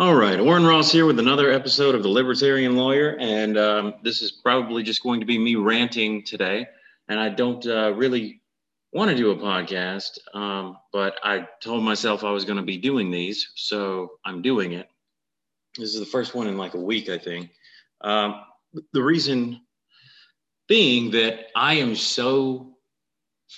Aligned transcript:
All 0.00 0.14
right, 0.14 0.42
Warren 0.42 0.64
Ross 0.64 0.90
here 0.90 1.04
with 1.04 1.18
another 1.18 1.52
episode 1.52 1.94
of 1.94 2.02
The 2.02 2.08
Libertarian 2.08 2.74
Lawyer. 2.74 3.18
And 3.20 3.58
um, 3.58 3.94
this 4.02 4.22
is 4.22 4.32
probably 4.32 4.82
just 4.82 5.02
going 5.02 5.20
to 5.20 5.26
be 5.26 5.38
me 5.38 5.56
ranting 5.56 6.24
today. 6.24 6.66
And 7.08 7.20
I 7.20 7.28
don't 7.28 7.66
uh, 7.66 7.92
really 7.92 8.40
want 8.94 9.10
to 9.10 9.16
do 9.18 9.32
a 9.32 9.36
podcast, 9.36 10.12
um, 10.34 10.78
but 10.90 11.16
I 11.22 11.46
told 11.60 11.84
myself 11.84 12.24
I 12.24 12.30
was 12.30 12.46
going 12.46 12.56
to 12.56 12.62
be 12.62 12.78
doing 12.78 13.10
these. 13.10 13.50
So 13.56 14.12
I'm 14.24 14.40
doing 14.40 14.72
it. 14.72 14.88
This 15.76 15.92
is 15.92 16.00
the 16.00 16.06
first 16.06 16.34
one 16.34 16.46
in 16.46 16.56
like 16.56 16.72
a 16.72 16.80
week, 16.80 17.10
I 17.10 17.18
think. 17.18 17.50
Um, 18.00 18.40
the 18.94 19.02
reason 19.02 19.60
being 20.66 21.10
that 21.10 21.48
I 21.54 21.74
am 21.74 21.94
so 21.94 22.72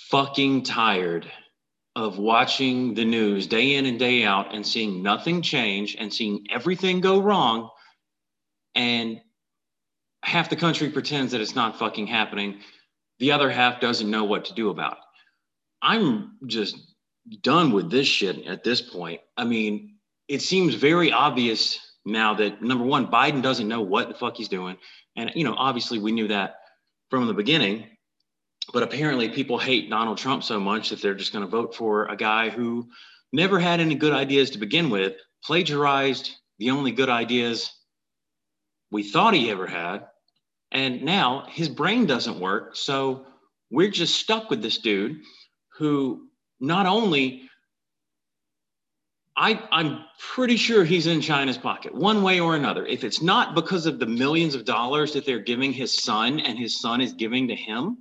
fucking 0.09 0.63
tired 0.63 1.25
of 1.95 2.17
watching 2.17 2.95
the 2.95 3.05
news 3.05 3.47
day 3.47 3.75
in 3.75 3.85
and 3.85 3.99
day 3.99 4.23
out 4.23 4.53
and 4.53 4.65
seeing 4.65 5.03
nothing 5.03 5.41
change 5.41 5.95
and 5.99 6.11
seeing 6.11 6.45
everything 6.49 7.01
go 7.01 7.21
wrong 7.21 7.69
and 8.73 9.21
half 10.23 10.49
the 10.49 10.55
country 10.55 10.89
pretends 10.89 11.31
that 11.31 11.41
it's 11.41 11.55
not 11.55 11.77
fucking 11.77 12.07
happening 12.07 12.59
the 13.19 13.31
other 13.31 13.49
half 13.49 13.79
doesn't 13.79 14.09
know 14.09 14.23
what 14.23 14.45
to 14.45 14.53
do 14.53 14.69
about 14.69 14.93
it. 14.93 14.97
I'm 15.83 16.37
just 16.47 16.77
done 17.41 17.71
with 17.71 17.91
this 17.91 18.07
shit 18.07 18.47
at 18.47 18.63
this 18.63 18.81
point. 18.81 19.21
I 19.37 19.43
mean 19.43 19.97
it 20.27 20.41
seems 20.41 20.73
very 20.73 21.11
obvious 21.11 21.79
now 22.05 22.33
that 22.35 22.61
number 22.61 22.85
one 22.85 23.07
biden 23.07 23.43
doesn't 23.43 23.67
know 23.67 23.81
what 23.81 24.07
the 24.07 24.15
fuck 24.15 24.35
he's 24.37 24.49
doing. 24.49 24.77
And 25.15 25.31
you 25.35 25.43
know 25.43 25.53
obviously 25.55 25.99
we 25.99 26.11
knew 26.11 26.27
that 26.29 26.55
from 27.11 27.27
the 27.27 27.33
beginning 27.35 27.85
but 28.71 28.83
apparently 28.83 29.29
people 29.29 29.57
hate 29.57 29.89
Donald 29.89 30.17
Trump 30.17 30.43
so 30.43 30.59
much 30.59 30.89
that 30.89 31.01
they're 31.01 31.15
just 31.15 31.33
going 31.33 31.43
to 31.43 31.49
vote 31.49 31.75
for 31.75 32.05
a 32.05 32.15
guy 32.15 32.49
who 32.49 32.87
never 33.31 33.59
had 33.59 33.79
any 33.79 33.95
good 33.95 34.13
ideas 34.13 34.51
to 34.51 34.57
begin 34.57 34.89
with, 34.89 35.13
plagiarized 35.43 36.31
the 36.59 36.69
only 36.69 36.91
good 36.91 37.09
ideas 37.09 37.71
we 38.91 39.03
thought 39.03 39.33
he 39.33 39.49
ever 39.49 39.67
had, 39.67 40.05
and 40.71 41.03
now 41.03 41.45
his 41.49 41.67
brain 41.67 42.05
doesn't 42.05 42.39
work. 42.39 42.75
So 42.75 43.25
we're 43.71 43.91
just 43.91 44.15
stuck 44.15 44.49
with 44.49 44.61
this 44.61 44.77
dude 44.77 45.17
who 45.77 46.27
not 46.59 46.85
only 46.85 47.49
I, 49.35 49.63
I'm 49.71 50.05
pretty 50.19 50.57
sure 50.57 50.83
he's 50.83 51.07
in 51.07 51.19
China's 51.19 51.57
pocket 51.57 51.93
one 51.93 52.21
way 52.21 52.39
or 52.39 52.55
another. 52.55 52.85
If 52.85 53.03
it's 53.03 53.21
not 53.21 53.55
because 53.55 53.87
of 53.87 53.97
the 53.97 54.05
millions 54.05 54.53
of 54.53 54.63
dollars 54.63 55.11
that 55.13 55.25
they're 55.25 55.39
giving 55.39 55.73
his 55.73 56.03
son 56.03 56.39
and 56.39 56.57
his 56.57 56.79
son 56.79 57.01
is 57.01 57.13
giving 57.13 57.47
to 57.47 57.55
him, 57.55 57.97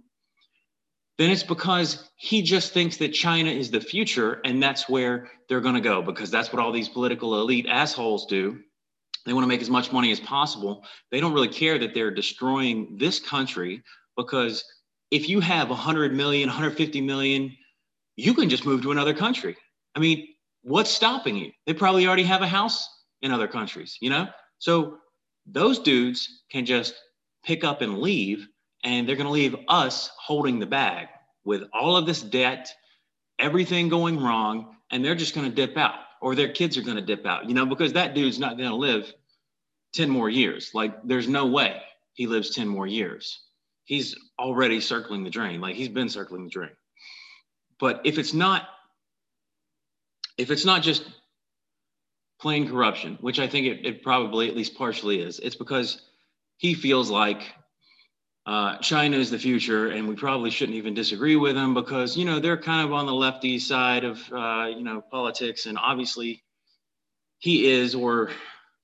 then 1.18 1.30
it's 1.30 1.42
because 1.42 2.10
he 2.16 2.42
just 2.42 2.72
thinks 2.72 2.96
that 2.96 3.10
China 3.12 3.50
is 3.50 3.70
the 3.70 3.80
future 3.80 4.40
and 4.44 4.62
that's 4.62 4.88
where 4.88 5.30
they're 5.48 5.60
going 5.60 5.74
to 5.74 5.80
go 5.80 6.02
because 6.02 6.30
that's 6.30 6.52
what 6.52 6.60
all 6.62 6.72
these 6.72 6.88
political 6.88 7.40
elite 7.40 7.66
assholes 7.68 8.26
do. 8.26 8.58
They 9.24 9.32
want 9.32 9.44
to 9.44 9.48
make 9.48 9.62
as 9.62 9.70
much 9.70 9.92
money 9.92 10.10
as 10.10 10.20
possible. 10.20 10.84
They 11.10 11.20
don't 11.20 11.34
really 11.34 11.48
care 11.48 11.78
that 11.78 11.94
they're 11.94 12.10
destroying 12.10 12.96
this 12.98 13.20
country 13.20 13.82
because 14.16 14.64
if 15.10 15.28
you 15.28 15.40
have 15.40 15.68
100 15.68 16.14
million, 16.14 16.48
150 16.48 17.00
million, 17.02 17.54
you 18.16 18.34
can 18.34 18.48
just 18.48 18.66
move 18.66 18.82
to 18.82 18.90
another 18.90 19.14
country. 19.14 19.56
I 19.94 20.00
mean, 20.00 20.26
what's 20.62 20.90
stopping 20.90 21.36
you? 21.36 21.52
They 21.66 21.74
probably 21.74 22.06
already 22.06 22.24
have 22.24 22.42
a 22.42 22.48
house 22.48 22.88
in 23.20 23.30
other 23.30 23.46
countries, 23.46 23.96
you 24.00 24.10
know? 24.10 24.28
So 24.58 24.96
those 25.46 25.78
dudes 25.78 26.42
can 26.50 26.64
just 26.64 26.94
pick 27.44 27.64
up 27.64 27.82
and 27.82 27.98
leave 27.98 28.48
and 28.82 29.08
they're 29.08 29.16
going 29.16 29.26
to 29.26 29.32
leave 29.32 29.56
us 29.68 30.10
holding 30.18 30.58
the 30.58 30.66
bag 30.66 31.08
with 31.44 31.62
all 31.72 31.96
of 31.96 32.06
this 32.06 32.22
debt, 32.22 32.72
everything 33.38 33.88
going 33.88 34.20
wrong, 34.20 34.76
and 34.90 35.04
they're 35.04 35.14
just 35.14 35.34
going 35.34 35.48
to 35.48 35.54
dip 35.54 35.76
out, 35.76 35.98
or 36.20 36.34
their 36.34 36.52
kids 36.52 36.76
are 36.76 36.82
going 36.82 36.96
to 36.96 37.02
dip 37.02 37.26
out, 37.26 37.48
you 37.48 37.54
know, 37.54 37.66
because 37.66 37.94
that 37.94 38.14
dude's 38.14 38.38
not 38.38 38.56
going 38.56 38.68
to 38.68 38.76
live 38.76 39.12
10 39.94 40.08
more 40.08 40.28
years. 40.28 40.70
Like, 40.74 41.02
there's 41.04 41.28
no 41.28 41.46
way 41.46 41.80
he 42.14 42.26
lives 42.26 42.54
10 42.54 42.68
more 42.68 42.86
years. 42.86 43.40
He's 43.84 44.16
already 44.38 44.80
circling 44.80 45.24
the 45.24 45.30
drain, 45.30 45.60
like, 45.60 45.76
he's 45.76 45.88
been 45.88 46.08
circling 46.08 46.44
the 46.44 46.50
drain. 46.50 46.70
But 47.78 48.02
if 48.04 48.18
it's 48.18 48.32
not, 48.32 48.68
if 50.38 50.50
it's 50.50 50.64
not 50.64 50.82
just 50.82 51.04
plain 52.40 52.68
corruption, 52.68 53.18
which 53.20 53.38
I 53.38 53.48
think 53.48 53.66
it, 53.66 53.86
it 53.86 54.02
probably 54.02 54.48
at 54.48 54.56
least 54.56 54.76
partially 54.76 55.20
is, 55.20 55.38
it's 55.38 55.56
because 55.56 56.00
he 56.56 56.74
feels 56.74 57.10
like 57.10 57.42
uh, 58.44 58.76
China 58.78 59.16
is 59.16 59.30
the 59.30 59.38
future, 59.38 59.88
and 59.88 60.08
we 60.08 60.16
probably 60.16 60.50
shouldn't 60.50 60.76
even 60.76 60.94
disagree 60.94 61.36
with 61.36 61.54
them 61.54 61.74
because 61.74 62.16
you 62.16 62.24
know 62.24 62.40
they're 62.40 62.56
kind 62.56 62.84
of 62.84 62.92
on 62.92 63.06
the 63.06 63.14
lefty 63.14 63.58
side 63.58 64.02
of 64.04 64.20
uh, 64.32 64.66
you 64.66 64.82
know 64.82 65.00
politics, 65.00 65.66
and 65.66 65.78
obviously 65.78 66.42
he 67.38 67.70
is 67.70 67.94
or 67.94 68.30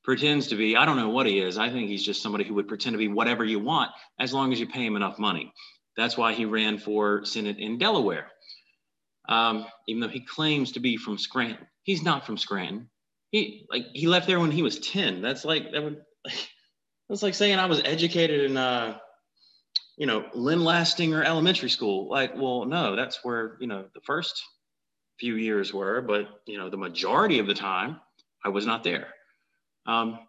pretends 0.04 0.48
to 0.48 0.54
be. 0.54 0.76
I 0.76 0.84
don't 0.84 0.96
know 0.96 1.08
what 1.08 1.26
he 1.26 1.40
is. 1.40 1.58
I 1.58 1.70
think 1.70 1.88
he's 1.88 2.04
just 2.04 2.22
somebody 2.22 2.44
who 2.44 2.54
would 2.54 2.68
pretend 2.68 2.94
to 2.94 2.98
be 2.98 3.08
whatever 3.08 3.44
you 3.44 3.58
want 3.58 3.90
as 4.20 4.32
long 4.32 4.52
as 4.52 4.60
you 4.60 4.66
pay 4.68 4.86
him 4.86 4.94
enough 4.94 5.18
money. 5.18 5.52
That's 5.96 6.16
why 6.16 6.34
he 6.34 6.44
ran 6.44 6.78
for 6.78 7.24
Senate 7.24 7.58
in 7.58 7.78
Delaware, 7.78 8.30
um, 9.28 9.66
even 9.88 10.00
though 10.00 10.08
he 10.08 10.20
claims 10.20 10.72
to 10.72 10.80
be 10.80 10.96
from 10.96 11.18
Scranton. 11.18 11.66
He's 11.82 12.04
not 12.04 12.24
from 12.24 12.38
Scranton. 12.38 12.90
He 13.32 13.66
like 13.68 13.86
he 13.92 14.06
left 14.06 14.28
there 14.28 14.38
when 14.38 14.52
he 14.52 14.62
was 14.62 14.78
ten. 14.78 15.20
That's 15.20 15.44
like 15.44 15.72
that 15.72 15.82
would. 15.82 16.00
That's 17.08 17.22
like 17.22 17.34
saying 17.34 17.58
I 17.58 17.66
was 17.66 17.82
educated 17.84 18.48
in. 18.48 18.56
Uh, 18.56 18.98
you 19.98 20.06
know, 20.06 20.24
Lynn 20.32 20.60
Lastinger 20.60 21.24
Elementary 21.24 21.68
School. 21.68 22.08
Like, 22.08 22.34
well, 22.36 22.64
no, 22.64 22.94
that's 22.94 23.24
where, 23.24 23.56
you 23.60 23.66
know, 23.66 23.84
the 23.94 24.00
first 24.00 24.40
few 25.18 25.34
years 25.34 25.74
were, 25.74 26.00
but, 26.00 26.40
you 26.46 26.56
know, 26.56 26.70
the 26.70 26.76
majority 26.76 27.40
of 27.40 27.48
the 27.48 27.54
time 27.54 28.00
I 28.44 28.48
was 28.48 28.64
not 28.64 28.84
there. 28.84 29.08
Um, 29.86 30.20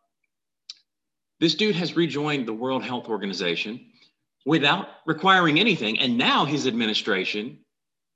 this 1.39 1.53
dude 1.53 1.75
has 1.75 1.95
rejoined 1.95 2.47
the 2.47 2.53
World 2.53 2.83
Health 2.83 3.07
Organization 3.07 3.79
without 4.43 4.87
requiring 5.05 5.59
anything. 5.59 5.99
And 5.99 6.17
now 6.17 6.45
his 6.45 6.65
administration 6.65 7.59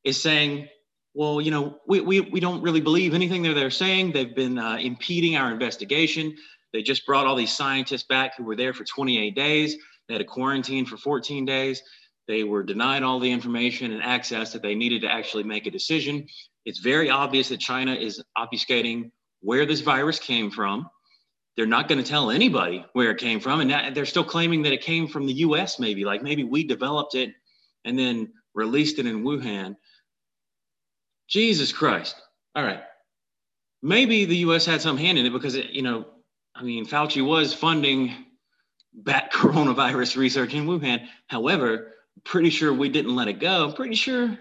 is 0.03 0.20
saying, 0.20 0.68
well, 1.14 1.40
you 1.40 1.52
know, 1.52 1.78
we, 1.88 2.02
we, 2.02 2.22
we 2.22 2.40
don't 2.40 2.64
really 2.64 2.81
believe 2.81 3.14
anything 3.14 3.44
they're, 3.44 3.53
they're 3.53 3.70
saying. 3.70 4.12
They've 4.12 4.35
been 4.35 4.58
uh, 4.58 4.78
impeding 4.78 5.35
our 5.35 5.52
investigation. 5.52 6.35
They 6.74 6.81
just 6.81 7.06
brought 7.06 7.28
all 7.28 7.35
these 7.35 7.53
scientists 7.53 8.03
back 8.03 8.35
who 8.35 8.44
were 8.44 8.56
there 8.56 8.74
for 8.74 8.84
28 8.84 9.35
days. 9.35 9.75
They 10.08 10.16
had 10.16 10.22
a 10.22 10.25
quarantine 10.25 10.86
for 10.86 10.97
14 10.97 11.46
days. 11.46 11.81
They 12.28 12.44
were 12.44 12.64
denied 12.64 13.03
all 13.03 13.19
the 13.19 13.31
information 13.31 13.91
and 13.91 14.02
access 14.02 14.53
that 14.53 14.62
they 14.62 14.75
needed 14.75 15.02
to 15.02 15.12
actually 15.12 15.44
make 15.44 15.66
a 15.66 15.72
decision. 15.72 16.28
It's 16.66 16.80
very 16.80 17.09
obvious 17.09 17.50
that 17.50 17.59
China 17.59 17.94
is 17.94 18.24
obfuscating 18.38 19.12
where 19.41 19.66
this 19.66 19.81
virus 19.81 20.19
came 20.19 20.50
from. 20.50 20.90
They're 21.56 21.66
not 21.66 21.88
going 21.88 22.02
to 22.02 22.09
tell 22.09 22.31
anybody 22.31 22.86
where 22.94 23.12
it 23.12 23.19
came 23.19 23.40
from. 23.40 23.59
And 23.59 23.96
they're 23.96 24.06
still 24.06 24.24
claiming 24.24 24.64
that 24.64 24.74
it 24.74 24.81
came 24.81 25.08
from 25.08 25.28
the 25.28 25.34
US, 25.34 25.80
maybe. 25.80 26.06
Like 26.06 26.24
maybe 26.24 26.44
we 26.44 26.64
developed 26.64 27.16
it 27.16 27.34
and 27.85 28.00
then 28.00 28.31
released 28.53 29.00
it 29.00 29.06
in 29.06 29.24
Wuhan. 29.24 29.75
Jesus 31.28 31.72
Christ. 31.72 32.16
All 32.56 32.64
right. 32.64 32.81
Maybe 33.81 34.25
the 34.25 34.38
US 34.38 34.66
had 34.66 34.81
some 34.81 34.97
hand 34.97 35.18
in 35.18 35.25
it 35.25 35.34
because, 35.34 35.56
it, 35.56 35.72
you 35.72 35.81
know, 35.81 36.06
I 36.56 36.64
mean, 36.64 36.85
Fauci 36.85 37.25
was 37.25 37.53
funding 37.53 38.16
bat 38.94 39.31
coronavirus 39.34 40.18
research 40.18 40.54
in 40.54 40.66
Wuhan. 40.66 41.08
However, 41.28 41.94
pretty 42.24 42.50
sure 42.50 42.74
we 42.74 42.90
didn't 42.90 43.16
let 43.16 43.28
it 43.28 43.40
go. 43.40 43.72
Pretty 43.72 43.96
sure 43.96 44.38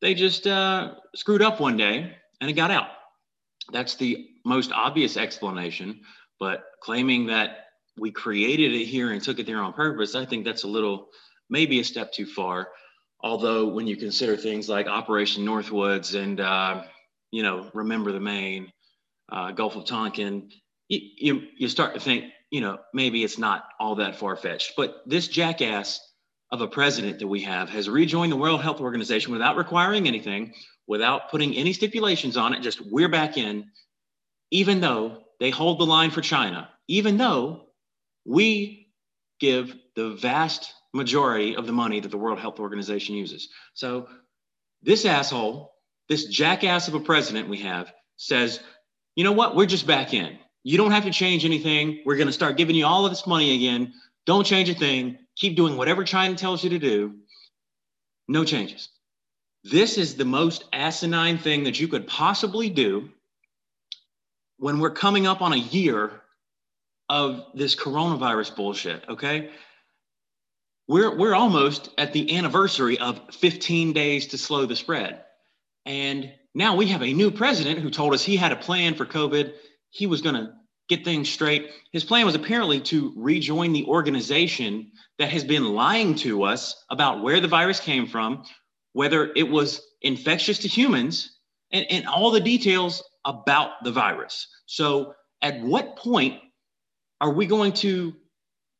they 0.00 0.14
just 0.14 0.46
uh, 0.46 0.94
screwed 1.14 1.42
up 1.42 1.60
one 1.60 1.76
day 1.76 2.16
and 2.40 2.50
it 2.50 2.54
got 2.54 2.70
out. 2.70 2.88
That's 3.72 3.94
the 3.94 4.28
most 4.44 4.72
obvious 4.72 5.16
explanation. 5.16 6.00
But 6.38 6.64
claiming 6.80 7.26
that 7.26 7.66
we 7.96 8.10
created 8.10 8.72
it 8.72 8.86
here 8.86 9.12
and 9.12 9.22
took 9.22 9.38
it 9.38 9.46
there 9.46 9.62
on 9.62 9.72
purpose, 9.72 10.14
I 10.14 10.24
think 10.24 10.44
that's 10.44 10.64
a 10.64 10.68
little, 10.68 11.08
maybe 11.48 11.78
a 11.80 11.84
step 11.84 12.12
too 12.12 12.26
far. 12.26 12.68
Although 13.20 13.68
when 13.68 13.86
you 13.86 13.96
consider 13.96 14.36
things 14.36 14.68
like 14.68 14.88
Operation 14.88 15.44
Northwoods 15.44 16.20
and, 16.20 16.40
uh, 16.40 16.82
you 17.30 17.44
know, 17.44 17.70
Remember 17.72 18.10
the 18.10 18.20
Maine, 18.20 18.72
uh, 19.30 19.52
Gulf 19.52 19.76
of 19.76 19.86
Tonkin, 19.86 20.50
you, 20.88 21.00
you, 21.16 21.42
you 21.56 21.68
start 21.68 21.94
to 21.94 22.00
think, 22.00 22.32
you 22.52 22.60
know, 22.60 22.78
maybe 22.92 23.24
it's 23.24 23.38
not 23.38 23.64
all 23.80 23.96
that 23.96 24.14
far 24.14 24.36
fetched. 24.36 24.74
But 24.76 25.02
this 25.06 25.26
jackass 25.26 25.98
of 26.50 26.60
a 26.60 26.68
president 26.68 27.18
that 27.18 27.26
we 27.26 27.40
have 27.40 27.70
has 27.70 27.88
rejoined 27.88 28.30
the 28.30 28.36
World 28.36 28.60
Health 28.60 28.80
Organization 28.80 29.32
without 29.32 29.56
requiring 29.56 30.06
anything, 30.06 30.52
without 30.86 31.30
putting 31.30 31.56
any 31.56 31.72
stipulations 31.72 32.36
on 32.36 32.52
it. 32.52 32.60
Just 32.60 32.82
we're 32.82 33.08
back 33.08 33.38
in, 33.38 33.70
even 34.50 34.82
though 34.82 35.22
they 35.40 35.48
hold 35.48 35.80
the 35.80 35.86
line 35.86 36.10
for 36.10 36.20
China, 36.20 36.68
even 36.88 37.16
though 37.16 37.68
we 38.26 38.92
give 39.40 39.74
the 39.96 40.10
vast 40.10 40.74
majority 40.92 41.56
of 41.56 41.66
the 41.66 41.72
money 41.72 42.00
that 42.00 42.10
the 42.10 42.18
World 42.18 42.38
Health 42.38 42.60
Organization 42.60 43.14
uses. 43.14 43.48
So 43.72 44.08
this 44.82 45.06
asshole, 45.06 45.72
this 46.10 46.26
jackass 46.26 46.86
of 46.86 46.94
a 46.94 47.00
president 47.00 47.48
we 47.48 47.60
have 47.60 47.90
says, 48.16 48.60
you 49.16 49.24
know 49.24 49.32
what? 49.32 49.56
We're 49.56 49.64
just 49.64 49.86
back 49.86 50.12
in. 50.12 50.38
You 50.64 50.78
don't 50.78 50.92
have 50.92 51.04
to 51.04 51.10
change 51.10 51.44
anything. 51.44 52.02
We're 52.04 52.16
going 52.16 52.28
to 52.28 52.32
start 52.32 52.56
giving 52.56 52.76
you 52.76 52.86
all 52.86 53.04
of 53.04 53.10
this 53.10 53.26
money 53.26 53.54
again. 53.56 53.92
Don't 54.26 54.44
change 54.44 54.68
a 54.68 54.74
thing. 54.74 55.18
Keep 55.36 55.56
doing 55.56 55.76
whatever 55.76 56.04
China 56.04 56.36
tells 56.36 56.62
you 56.62 56.70
to 56.70 56.78
do. 56.78 57.16
No 58.28 58.44
changes. 58.44 58.88
This 59.64 59.98
is 59.98 60.16
the 60.16 60.24
most 60.24 60.64
asinine 60.72 61.38
thing 61.38 61.64
that 61.64 61.78
you 61.78 61.88
could 61.88 62.06
possibly 62.06 62.68
do 62.68 63.10
when 64.58 64.78
we're 64.78 64.90
coming 64.90 65.26
up 65.26 65.42
on 65.42 65.52
a 65.52 65.56
year 65.56 66.22
of 67.08 67.44
this 67.54 67.74
coronavirus 67.74 68.54
bullshit, 68.56 69.04
okay? 69.08 69.50
We're, 70.88 71.16
we're 71.16 71.34
almost 71.34 71.90
at 71.98 72.12
the 72.12 72.36
anniversary 72.36 72.98
of 72.98 73.20
15 73.34 73.92
days 73.92 74.28
to 74.28 74.38
slow 74.38 74.66
the 74.66 74.76
spread. 74.76 75.24
And 75.84 76.32
now 76.54 76.76
we 76.76 76.86
have 76.88 77.02
a 77.02 77.12
new 77.12 77.30
president 77.30 77.80
who 77.80 77.90
told 77.90 78.14
us 78.14 78.22
he 78.22 78.36
had 78.36 78.52
a 78.52 78.56
plan 78.56 78.94
for 78.94 79.06
COVID. 79.06 79.52
He 79.92 80.06
was 80.06 80.22
going 80.22 80.34
to 80.34 80.52
get 80.88 81.04
things 81.04 81.28
straight. 81.28 81.70
His 81.92 82.02
plan 82.02 82.26
was 82.26 82.34
apparently 82.34 82.80
to 82.80 83.12
rejoin 83.14 83.72
the 83.72 83.84
organization 83.84 84.90
that 85.18 85.28
has 85.30 85.44
been 85.44 85.74
lying 85.74 86.14
to 86.16 86.42
us 86.42 86.84
about 86.90 87.22
where 87.22 87.40
the 87.40 87.48
virus 87.48 87.78
came 87.78 88.06
from, 88.06 88.44
whether 88.94 89.32
it 89.36 89.48
was 89.48 89.82
infectious 90.00 90.58
to 90.60 90.68
humans, 90.68 91.36
and, 91.72 91.86
and 91.90 92.06
all 92.06 92.30
the 92.30 92.40
details 92.40 93.02
about 93.26 93.84
the 93.84 93.92
virus. 93.92 94.48
So, 94.66 95.14
at 95.42 95.60
what 95.60 95.96
point 95.96 96.40
are 97.20 97.30
we 97.30 97.46
going 97.46 97.72
to 97.74 98.14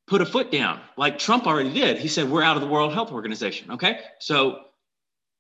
put 0.07 0.23
a 0.23 0.27
foot 0.27 0.51
down 0.51 0.81
like 0.97 1.19
Trump 1.19 1.47
already 1.47 1.73
did? 1.73 1.99
He 1.99 2.09
said, 2.09 2.31
We're 2.31 2.43
out 2.43 2.57
of 2.57 2.63
the 2.63 2.69
World 2.69 2.95
Health 2.95 3.13
Organization. 3.13 3.71
Okay. 3.73 4.01
So, 4.19 4.61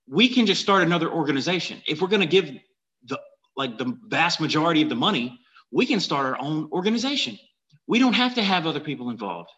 we 0.06 0.28
can 0.28 0.44
just 0.44 0.60
start 0.60 0.82
another 0.82 1.10
organization. 1.10 1.80
If 1.86 2.02
we're 2.02 2.08
going 2.08 2.20
to 2.20 2.26
give 2.26 2.58
the 3.04 3.18
like 3.56 3.78
the 3.78 3.96
vast 4.06 4.40
majority 4.40 4.82
of 4.82 4.88
the 4.88 4.96
money, 4.96 5.38
we 5.72 5.86
can 5.86 6.00
start 6.00 6.26
our 6.26 6.38
own 6.38 6.68
organization. 6.70 7.38
We 7.86 7.98
don't 7.98 8.12
have 8.12 8.34
to 8.34 8.42
have 8.42 8.66
other 8.66 8.80
people 8.80 9.10
involved. 9.10 9.50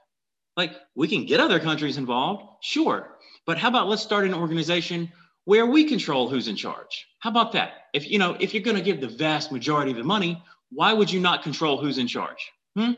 Like 0.56 0.72
we 0.94 1.08
can 1.08 1.26
get 1.26 1.40
other 1.40 1.58
countries 1.60 1.96
involved, 1.96 2.44
sure. 2.62 3.16
But 3.46 3.58
how 3.58 3.68
about 3.68 3.88
let's 3.88 4.02
start 4.02 4.24
an 4.24 4.34
organization 4.34 5.12
where 5.44 5.66
we 5.66 5.84
control 5.84 6.28
who's 6.28 6.48
in 6.48 6.56
charge? 6.56 7.06
How 7.18 7.30
about 7.30 7.52
that? 7.52 7.72
If 7.92 8.08
you 8.08 8.18
know, 8.18 8.36
if 8.40 8.54
you're 8.54 8.62
going 8.62 8.76
to 8.76 8.82
give 8.82 9.00
the 9.00 9.08
vast 9.08 9.52
majority 9.52 9.90
of 9.90 9.98
the 9.98 10.04
money, 10.04 10.42
why 10.70 10.92
would 10.92 11.10
you 11.10 11.20
not 11.20 11.42
control 11.42 11.80
who's 11.80 11.98
in 11.98 12.06
charge? 12.06 12.50
Hmm? 12.76 12.92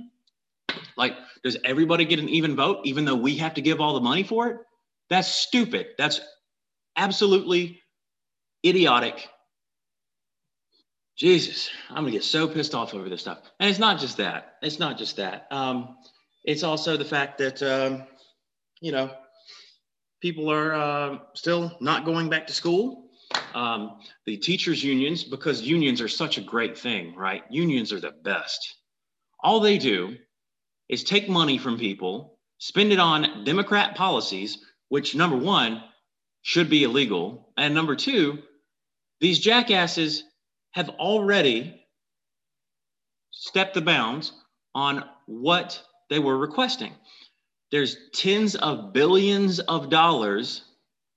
Like, 0.96 1.14
does 1.42 1.56
everybody 1.64 2.04
get 2.04 2.18
an 2.18 2.28
even 2.28 2.54
vote, 2.54 2.80
even 2.84 3.04
though 3.04 3.16
we 3.16 3.36
have 3.36 3.54
to 3.54 3.62
give 3.62 3.80
all 3.80 3.94
the 3.94 4.00
money 4.00 4.22
for 4.22 4.48
it? 4.48 4.56
That's 5.08 5.28
stupid. 5.28 5.88
That's 5.98 6.20
absolutely 6.96 7.80
idiotic. 8.64 9.28
Jesus, 11.16 11.70
I'm 11.88 11.96
gonna 11.96 12.10
get 12.10 12.24
so 12.24 12.46
pissed 12.46 12.74
off 12.74 12.92
over 12.94 13.08
this 13.08 13.22
stuff. 13.22 13.38
And 13.58 13.70
it's 13.70 13.78
not 13.78 13.98
just 13.98 14.18
that. 14.18 14.56
It's 14.62 14.78
not 14.78 14.98
just 14.98 15.16
that. 15.16 15.46
Um, 15.50 15.96
it's 16.44 16.62
also 16.62 16.96
the 16.96 17.04
fact 17.04 17.38
that 17.38 17.62
um, 17.62 18.04
you 18.80 18.92
know 18.92 19.10
people 20.20 20.50
are 20.50 20.74
uh, 20.74 21.18
still 21.34 21.76
not 21.80 22.04
going 22.04 22.28
back 22.28 22.46
to 22.48 22.52
school. 22.52 23.10
Um, 23.54 23.98
the 24.26 24.36
teachers 24.36 24.84
unions, 24.84 25.24
because 25.24 25.62
unions 25.62 26.00
are 26.00 26.08
such 26.08 26.36
a 26.36 26.42
great 26.42 26.78
thing, 26.78 27.14
right? 27.16 27.42
Unions 27.50 27.92
are 27.92 28.00
the 28.00 28.12
best. 28.22 28.76
All 29.40 29.60
they 29.60 29.78
do 29.78 30.16
is 30.88 31.02
take 31.02 31.28
money 31.28 31.58
from 31.58 31.78
people, 31.78 32.38
spend 32.58 32.92
it 32.92 33.00
on 33.00 33.44
Democrat 33.44 33.96
policies, 33.96 34.58
which 34.88 35.14
number 35.14 35.36
one 35.36 35.82
should 36.42 36.70
be 36.70 36.84
illegal, 36.84 37.52
and 37.56 37.74
number 37.74 37.96
two, 37.96 38.38
these 39.20 39.38
jackasses 39.38 40.22
have 40.76 40.90
already 40.90 41.82
stepped 43.30 43.72
the 43.72 43.80
bounds 43.80 44.32
on 44.74 45.02
what 45.24 45.82
they 46.10 46.18
were 46.18 46.36
requesting. 46.36 46.92
There's 47.72 47.96
tens 48.12 48.56
of 48.56 48.92
billions 48.92 49.58
of 49.58 49.88
dollars 49.88 50.66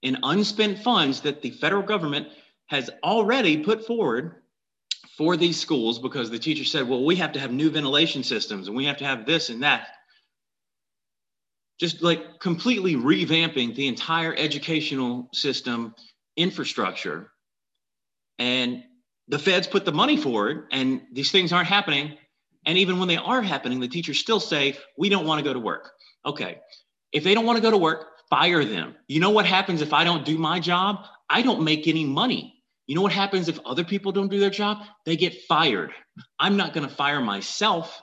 in 0.02 0.18
unspent 0.24 0.80
funds 0.80 1.20
that 1.22 1.42
the 1.42 1.52
federal 1.52 1.84
government 1.84 2.30
has 2.68 2.90
already 3.04 3.62
put 3.62 3.86
forward 3.86 4.36
for 5.18 5.36
these 5.36 5.60
schools 5.60 6.00
because 6.00 6.30
the 6.30 6.40
teacher 6.40 6.64
said, 6.64 6.88
well, 6.88 7.04
we 7.04 7.18
have 7.18 7.34
to 7.34 7.40
have 7.42 7.52
new 7.52 7.70
ventilation 7.70 8.24
systems 8.24 8.70
and 8.70 8.78
we 8.78 8.86
have 8.86 8.98
to 8.98 9.06
have 9.06 9.26
this 9.26 9.50
and 9.50 9.64
that. 9.64 9.90
Just 11.82 12.02
like 12.02 12.40
completely 12.40 12.96
revamping 12.96 13.76
the 13.76 13.90
entire 13.90 14.34
educational 14.38 15.28
system 15.34 15.94
infrastructure. 16.38 17.32
And 18.38 18.84
the 19.30 19.40
feds 19.40 19.68
put 19.68 19.86
the 19.86 19.92
money 19.92 20.18
forward 20.18 20.68
and 20.72 21.02
these 21.14 21.31
things 21.31 21.54
aren't 21.54 21.68
happening. 21.68 22.18
And 22.66 22.78
even 22.78 23.00
when 23.00 23.08
they 23.08 23.18
are 23.18 23.42
happening, 23.42 23.80
the 23.80 23.88
teachers 23.88 24.20
still 24.20 24.40
say, 24.40 24.78
we 24.98 25.08
don't 25.08 25.26
want 25.26 25.40
to 25.40 25.44
go 25.44 25.54
to 25.54 25.60
work. 25.60 25.92
Okay. 26.26 26.60
If 27.12 27.24
they 27.24 27.34
don't 27.34 27.46
want 27.46 27.58
to 27.58 27.62
go 27.62 27.72
to 27.72 27.78
work, 27.78 28.08
fire 28.30 28.66
them. 28.66 28.96
You 29.08 29.20
know 29.20 29.30
what 29.30 29.46
happens 29.46 29.81
if 29.81 29.94
I 29.94 30.04
don't 30.04 30.26
do 30.26 30.38
my 30.38 30.60
job? 30.60 31.06
I 31.30 31.42
don't 31.42 31.64
make 31.64 31.88
any 31.88 32.04
money. 32.04 32.56
You 32.88 32.96
know 32.96 33.02
what 33.02 33.14
happens 33.14 33.48
if 33.48 33.60
other 33.66 33.84
people 33.84 34.12
don't 34.12 34.30
do 34.30 34.40
their 34.40 34.50
job? 34.50 34.80
They 35.06 35.16
get 35.16 35.44
fired. 35.44 35.92
I'm 36.40 36.58
not 36.58 36.74
going 36.74 36.88
to 36.88 36.94
fire 36.94 37.22
myself, 37.22 38.02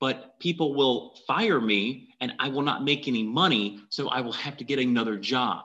but 0.00 0.38
people 0.38 0.74
will 0.74 1.16
fire 1.26 1.60
me 1.60 2.10
and 2.20 2.34
I 2.38 2.50
will 2.50 2.62
not 2.62 2.84
make 2.84 3.08
any 3.08 3.22
money. 3.22 3.80
So 3.88 4.08
I 4.08 4.20
will 4.20 4.32
have 4.32 4.58
to 4.58 4.64
get 4.64 4.78
another 4.78 5.16
job. 5.16 5.64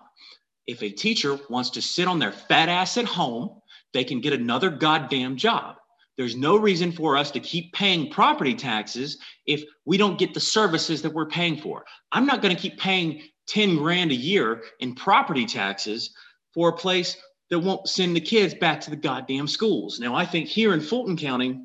If 0.66 0.82
a 0.82 0.90
teacher 0.90 1.38
wants 1.50 1.72
to 1.72 1.82
sit 1.82 2.08
on 2.08 2.20
their 2.20 2.32
fat 2.32 2.70
ass 2.70 2.98
at 2.98 3.06
home, 3.06 3.60
they 3.94 4.04
can 4.04 4.20
get 4.20 4.34
another 4.34 4.70
goddamn 4.70 5.38
job. 5.38 5.78
There's 6.18 6.36
no 6.36 6.58
reason 6.58 6.92
for 6.92 7.18
us 7.18 7.32
to 7.32 7.40
keep 7.40 7.74
paying 7.74 8.12
property 8.12 8.54
taxes 8.54 9.18
if 9.48 9.64
we 9.86 9.98
don't 9.98 10.20
get 10.20 10.34
the 10.34 10.40
services 10.40 11.02
that 11.02 11.14
we're 11.14 11.26
paying 11.26 11.58
for. 11.58 11.86
I'm 12.12 12.26
not 12.26 12.42
going 12.42 12.56
to 12.56 12.62
keep 12.62 12.78
paying 12.78 13.24
10 13.48 13.78
grand 13.78 14.12
a 14.12 14.16
year 14.16 14.64
in 14.80 14.94
property 14.96 15.46
taxes 15.46 16.14
for 16.54 16.70
a 16.70 16.74
place 16.74 17.18
that 17.50 17.60
won't 17.60 17.88
send 17.88 18.16
the 18.16 18.22
kids 18.22 18.54
back 18.54 18.80
to 18.82 18.90
the 18.90 18.96
goddamn 18.96 19.48
schools. 19.48 20.00
Now, 20.00 20.16
I 20.16 20.26
think 20.26 20.48
here 20.48 20.74
in 20.74 20.82
Fulton 20.82 21.18
County, 21.18 21.60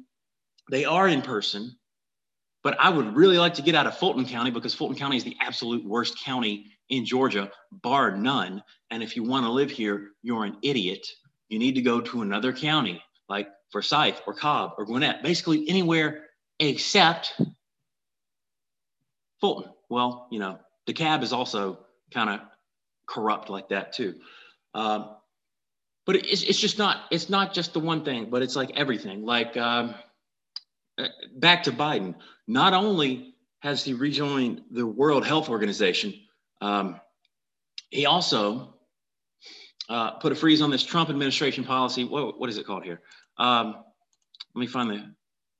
they 0.70 0.84
are 0.84 1.08
in 1.08 1.22
person, 1.22 1.76
but 2.62 2.76
I 2.81 2.88
would 2.88 3.14
really 3.14 3.38
like 3.38 3.54
to 3.54 3.62
get 3.62 3.74
out 3.74 3.86
of 3.86 3.96
Fulton 3.96 4.26
County 4.26 4.50
because 4.50 4.74
Fulton 4.74 4.96
County 4.98 5.16
is 5.16 5.24
the 5.24 5.36
absolute 5.40 5.84
worst 5.84 6.22
county 6.22 6.66
in 6.88 7.04
Georgia, 7.04 7.50
bar 7.70 8.16
none. 8.16 8.62
And 8.90 9.02
if 9.02 9.14
you 9.14 9.22
want 9.22 9.44
to 9.44 9.52
live 9.52 9.70
here, 9.70 10.10
you're 10.22 10.44
an 10.44 10.56
idiot. 10.62 11.06
You 11.48 11.58
need 11.58 11.74
to 11.76 11.82
go 11.82 12.00
to 12.00 12.22
another 12.22 12.52
county 12.52 13.02
like 13.28 13.48
Forsyth 13.72 14.22
or 14.26 14.34
Cobb 14.34 14.74
or 14.78 14.84
Gwinnett, 14.84 15.22
basically 15.22 15.69
anywhere 15.69 16.24
except 16.58 17.40
Fulton. 19.40 19.72
Well, 19.88 20.28
you 20.31 20.38
know, 20.38 20.58
DeKalb 20.86 21.22
is 21.22 21.32
also 21.32 21.78
kind 22.12 22.31
of 22.31 22.40
corrupt 23.06 23.50
like 23.50 23.69
that 23.69 23.93
too. 23.93 24.14
Um, 24.74 25.14
but 26.06 26.17
it's, 26.17 26.43
it's 26.43 26.58
just 26.58 26.78
not, 26.78 27.02
it's 27.10 27.28
not 27.28 27.52
just 27.52 27.72
the 27.74 27.81
one 27.81 28.05
thing, 28.05 28.31
but 28.31 28.43
it's 28.43 28.56
like 28.56 28.70
everything. 28.74 29.24
Like 29.24 29.56
um, 29.56 29.94
uh, 30.96 31.08
back 31.36 31.64
to 31.64 31.72
Biden, 31.72 32.14
not 32.46 32.72
only 32.72 33.34
has 33.60 33.84
he 33.84 33.93
rejoined 33.93 34.62
the 34.70 34.86
World 34.86 35.26
Health 35.26 35.48
Organization, 35.48 36.14
um, 36.60 37.00
he 37.90 38.06
also 38.06 38.74
uh, 39.88 40.12
put 40.12 40.32
a 40.32 40.34
freeze 40.34 40.60
on 40.60 40.70
this 40.70 40.82
Trump 40.82 41.10
administration 41.10 41.64
policy. 41.64 42.04
What, 42.04 42.38
what 42.38 42.50
is 42.50 42.58
it 42.58 42.66
called 42.66 42.84
here? 42.84 43.00
Um, 43.38 43.76
let 44.54 44.60
me 44.60 44.66
find 44.66 44.90
the 44.90 45.14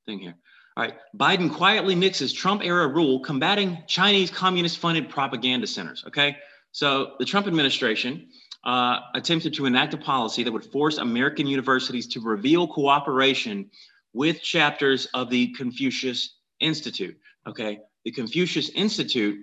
thing 0.07 0.19
here. 0.19 0.35
All 0.77 0.85
right, 0.85 0.95
Biden 1.17 1.53
quietly 1.53 1.97
nixes 1.97 2.35
Trump 2.35 2.63
era 2.65 2.87
rule 2.87 3.21
combating 3.21 3.83
Chinese 3.87 4.31
communist 4.31 4.79
funded 4.79 5.09
propaganda 5.09 5.67
centers. 5.67 6.05
Okay, 6.07 6.37
so 6.73 7.15
the 7.19 7.25
Trump 7.25 7.47
administration 7.47 8.29
uh, 8.65 9.01
attempted 9.15 9.55
to 9.55 9.67
enact 9.67 9.95
a 9.95 9.97
policy 9.97 10.43
that 10.45 10.53
would 10.53 10.65
force 10.65 10.99
American 10.99 11.47
universities 11.47 12.07
to 12.09 12.21
reveal 12.21 12.69
cooperation 12.69 13.71
with 14.13 14.41
chapters 14.41 15.07
of 15.15 15.31
the 15.31 15.53
Confucius 15.55 16.37
Institute. 16.61 17.17
Okay, 17.47 17.81
the 18.05 18.13
Confucius 18.13 18.71
Institute 18.71 19.39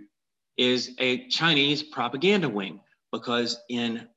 is 0.57 0.91
a 0.99 1.27
Chinese 1.27 1.83
propaganda 1.83 2.47
wing 2.47 2.79
because 3.11 3.59
in 3.69 4.07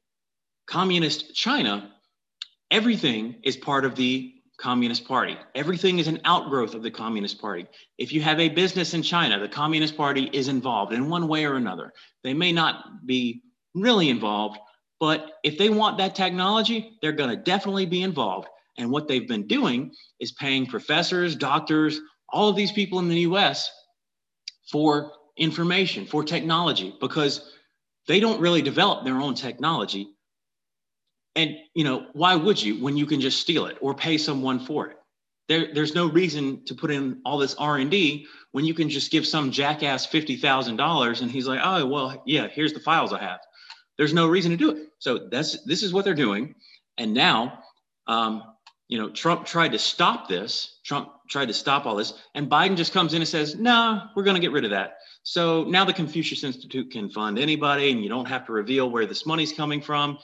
communist 0.69 1.35
China, 1.35 1.91
everything 2.71 3.37
is 3.43 3.57
part 3.57 3.85
of 3.85 3.97
the 3.97 4.35
Communist 4.59 5.07
Party. 5.07 5.37
Everything 5.55 6.01
is 6.01 6.09
an 6.09 6.21
outgrowth 6.25 6.75
of 6.75 6.83
the 6.83 6.91
Communist 6.91 7.41
Party. 7.41 7.67
If 7.97 8.13
you 8.13 8.21
have 8.23 8.41
a 8.41 8.49
business 8.49 8.93
in 8.93 9.03
China, 9.03 9.39
the 9.39 9.49
Communist 9.49 9.97
Party 9.97 10.29
is 10.33 10.49
involved 10.49 10.93
in 10.93 11.09
one 11.09 11.29
way 11.29 11.45
or 11.45 11.55
another. 11.55 11.93
They 12.25 12.35
may 12.35 12.53
not 12.53 13.07
be 13.07 13.43
really 13.75 14.11
involved, 14.11 14.59
but 14.99 15.31
if 15.45 15.59
they 15.59 15.71
want 15.71 15.99
that 15.99 16.17
technology, 16.17 16.99
they're 17.01 17.13
going 17.13 17.31
to 17.31 17.37
definitely 17.37 17.87
be 17.87 18.03
involved. 18.03 18.49
And 18.77 18.91
what 18.91 19.07
they've 19.07 19.29
been 19.29 19.47
doing 19.47 19.93
is 20.19 20.33
paying 20.33 20.67
professors, 20.67 21.37
doctors, 21.37 22.01
all 22.31 22.49
of 22.49 22.57
these 22.57 22.73
people 22.73 22.99
in 22.99 23.09
the 23.09 23.21
US 23.21 23.71
for 24.71 25.13
information, 25.37 26.05
for 26.05 26.25
technology, 26.25 26.95
because 27.01 27.55
they 28.09 28.19
don't 28.19 28.41
really 28.41 28.63
develop 28.63 29.05
their 29.05 29.21
own 29.21 29.35
technology. 29.35 30.18
And 31.39 31.57
you 31.73 31.85
know, 31.85 32.07
why 32.15 32.35
would 32.35 32.61
you 32.61 32.83
when 32.83 32.97
you 32.97 33.07
can 33.07 33.21
just 33.21 33.41
steal 33.41 33.67
it 33.67 33.79
or 33.81 33.95
pay 33.95 34.19
someone 34.19 34.59
for 34.59 34.89
it? 34.89 34.97
There, 35.49 35.73
there's 35.73 35.95
no 35.95 36.11
reason 36.11 36.65
to 36.67 36.75
put 36.75 36.91
in 36.91 37.21
all 37.25 37.39
this 37.39 37.55
R&D 37.55 38.27
when 38.51 38.65
you 38.65 38.75
can 38.75 38.91
just 38.91 39.13
give 39.13 39.25
some 39.25 39.53
jackass 39.53 40.07
$50,000 40.07 41.23
and 41.23 41.31
he's 41.31 41.47
like, 41.47 41.61
"Oh, 41.63 41.87
well, 41.87 42.23
yeah, 42.27 42.49
here's 42.49 42.73
the 42.73 42.81
files 42.81 43.13
I 43.13 43.21
have." 43.21 43.39
There's 43.97 44.13
no 44.13 44.27
reason 44.27 44.51
to 44.51 44.57
do 44.57 44.71
it. 44.71 44.89
So 44.99 45.29
that's 45.31 45.63
this 45.65 45.85
is 45.85 45.93
what 45.93 46.05
they're 46.05 46.15
doing. 46.15 46.57
And 46.99 47.15
now 47.15 47.63
um, 48.09 48.43
you 48.89 48.99
know, 48.99 49.11
Trump 49.11 49.45
tried 49.45 49.73
to 49.73 49.79
stop 49.79 50.29
this. 50.29 50.81
Trump 50.85 51.11
tried 51.29 51.47
to 51.49 51.55
stop 51.55 51.87
all 51.87 51.95
this, 51.95 52.15
and 52.35 52.51
Biden 52.51 52.77
just 52.77 52.93
comes 52.93 53.15
in 53.15 53.21
and 53.21 53.29
says, 53.29 53.55
"No, 53.55 53.63
nah, 53.71 54.09
we're 54.17 54.25
going 54.25 54.35
to 54.35 54.41
get 54.41 54.51
rid 54.51 54.65
of 54.65 54.71
that." 54.71 54.95
So 55.23 55.65
now 55.65 55.85
the 55.85 55.93
Confucius 55.93 56.43
Institute 56.43 56.91
can 56.91 57.11
fund 57.11 57.39
anybody, 57.39 57.91
and 57.93 58.03
you 58.03 58.09
don't 58.09 58.27
have 58.27 58.47
to 58.47 58.53
reveal 58.53 58.91
where 58.91 59.07
this 59.07 59.27
money's 59.27 59.53
coming 59.53 59.83
from. 59.83 60.19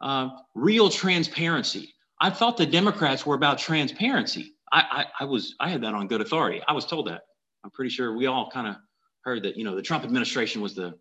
Uh, 0.00 0.30
real 0.54 0.88
transparency. 0.88 1.94
I 2.20 2.30
thought 2.30 2.56
the 2.56 2.66
Democrats 2.66 3.26
were 3.26 3.34
about 3.34 3.58
transparency. 3.58 4.54
I, 4.72 5.06
I, 5.20 5.24
I 5.24 5.24
was 5.24 5.54
I 5.60 5.68
had 5.68 5.82
that 5.82 5.94
on 5.94 6.06
good 6.06 6.20
authority. 6.20 6.62
I 6.66 6.72
was 6.72 6.86
told 6.86 7.08
that. 7.08 7.22
I'm 7.64 7.70
pretty 7.70 7.90
sure 7.90 8.16
we 8.16 8.26
all 8.26 8.50
kind 8.50 8.66
of 8.66 8.76
heard 9.22 9.42
that. 9.42 9.56
You 9.56 9.64
know, 9.64 9.74
the 9.74 9.82
Trump 9.82 10.04
administration 10.04 10.62
was 10.62 10.74
the 10.74 10.94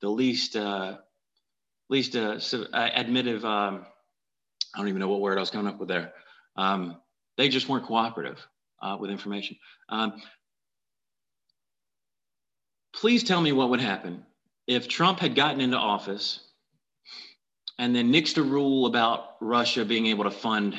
the 0.00 0.08
least 0.08 0.56
uh, 0.56 0.98
least 1.90 2.16
uh, 2.16 2.38
uh 2.38 2.90
admittive. 2.90 3.44
Um, 3.44 3.86
I 4.74 4.78
don't 4.78 4.88
even 4.88 5.00
know 5.00 5.08
what 5.08 5.20
word 5.20 5.38
I 5.38 5.40
was 5.40 5.50
coming 5.50 5.66
up 5.66 5.78
with 5.78 5.88
there. 5.88 6.12
Um, 6.56 6.96
they 7.36 7.48
just 7.48 7.68
weren't 7.68 7.86
cooperative 7.86 8.46
uh, 8.82 8.96
with 9.00 9.10
information. 9.10 9.56
Um, 9.88 10.20
please 12.94 13.24
tell 13.24 13.40
me 13.40 13.52
what 13.52 13.70
would 13.70 13.80
happen 13.80 14.24
if 14.66 14.88
Trump 14.88 15.18
had 15.20 15.34
gotten 15.34 15.60
into 15.60 15.76
office 15.76 16.40
and 17.78 17.94
then 17.94 18.12
nixed 18.12 18.38
a 18.38 18.42
rule 18.42 18.86
about 18.86 19.36
Russia 19.40 19.84
being 19.84 20.06
able 20.06 20.24
to 20.24 20.30
fund 20.30 20.78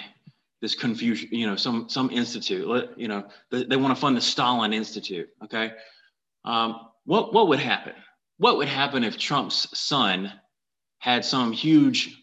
this 0.62 0.76
confusion, 0.76 1.30
you 1.32 1.48
know, 1.48 1.56
some 1.56 1.88
some 1.90 2.10
institute, 2.10 2.90
you 2.98 3.08
know, 3.08 3.28
they, 3.50 3.64
they 3.64 3.78
want 3.78 3.96
to 3.96 4.00
fund 4.00 4.18
the 4.18 4.22
Stalin 4.22 4.74
Institute. 4.74 5.30
Okay, 5.44 5.72
um, 6.46 6.88
what 7.06 7.34
what 7.34 7.48
would 7.48 7.60
happen? 7.60 7.94
What 8.38 8.58
would 8.58 8.68
happen 8.68 9.04
if 9.04 9.18
Trump's 9.18 9.68
son 9.78 10.32
had 11.00 11.24
some 11.24 11.52
huge 11.52 12.16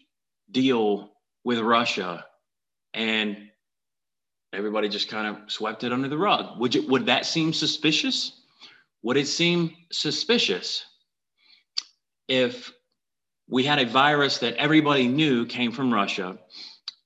deal 0.51 1.11
with 1.43 1.59
Russia 1.59 2.25
and 2.93 3.37
everybody 4.53 4.89
just 4.89 5.09
kind 5.09 5.27
of 5.27 5.51
swept 5.51 5.83
it 5.83 5.91
under 5.91 6.07
the 6.07 6.17
rug. 6.17 6.59
Would 6.59 6.75
you, 6.75 6.87
would 6.87 7.05
that 7.07 7.25
seem 7.25 7.53
suspicious? 7.53 8.41
Would 9.03 9.17
it 9.17 9.27
seem 9.27 9.75
suspicious 9.91 10.83
if 12.27 12.71
we 13.49 13.63
had 13.63 13.79
a 13.79 13.85
virus 13.85 14.39
that 14.39 14.55
everybody 14.55 15.07
knew 15.07 15.45
came 15.45 15.71
from 15.71 15.93
Russia 15.93 16.37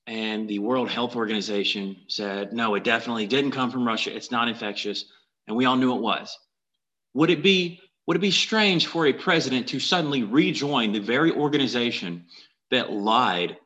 and 0.06 0.48
the 0.48 0.58
World 0.58 0.90
Health 0.90 1.14
Organization 1.14 1.96
said, 2.08 2.52
no, 2.52 2.74
it 2.74 2.84
definitely 2.84 3.26
didn't 3.26 3.52
come 3.52 3.70
from 3.70 3.86
Russia. 3.86 4.14
It's 4.14 4.30
not 4.30 4.48
infectious. 4.48 5.04
And 5.46 5.56
we 5.56 5.64
all 5.64 5.76
knew 5.76 5.94
it 5.94 6.00
was. 6.00 6.36
Would 7.14 7.30
it 7.30 7.42
be 7.42 7.80
would 8.06 8.16
it 8.16 8.20
be 8.20 8.32
strange 8.32 8.88
for 8.88 9.06
a 9.06 9.12
president 9.12 9.68
to 9.68 9.78
suddenly 9.78 10.24
rejoin 10.24 10.90
the 10.90 10.98
very 10.98 11.30
organization 11.30 12.26
that 12.72 12.90
lied 12.90 13.56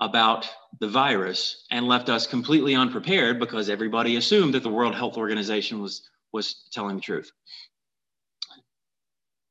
about 0.00 0.48
the 0.80 0.88
virus 0.88 1.64
and 1.70 1.86
left 1.86 2.08
us 2.08 2.26
completely 2.26 2.74
unprepared 2.74 3.38
because 3.38 3.70
everybody 3.70 4.16
assumed 4.16 4.54
that 4.54 4.64
the 4.64 4.68
World 4.68 4.96
Health 4.96 5.16
Organization 5.16 5.80
was, 5.80 6.02
was 6.32 6.68
telling 6.72 6.96
the 6.96 7.02
truth. 7.02 7.30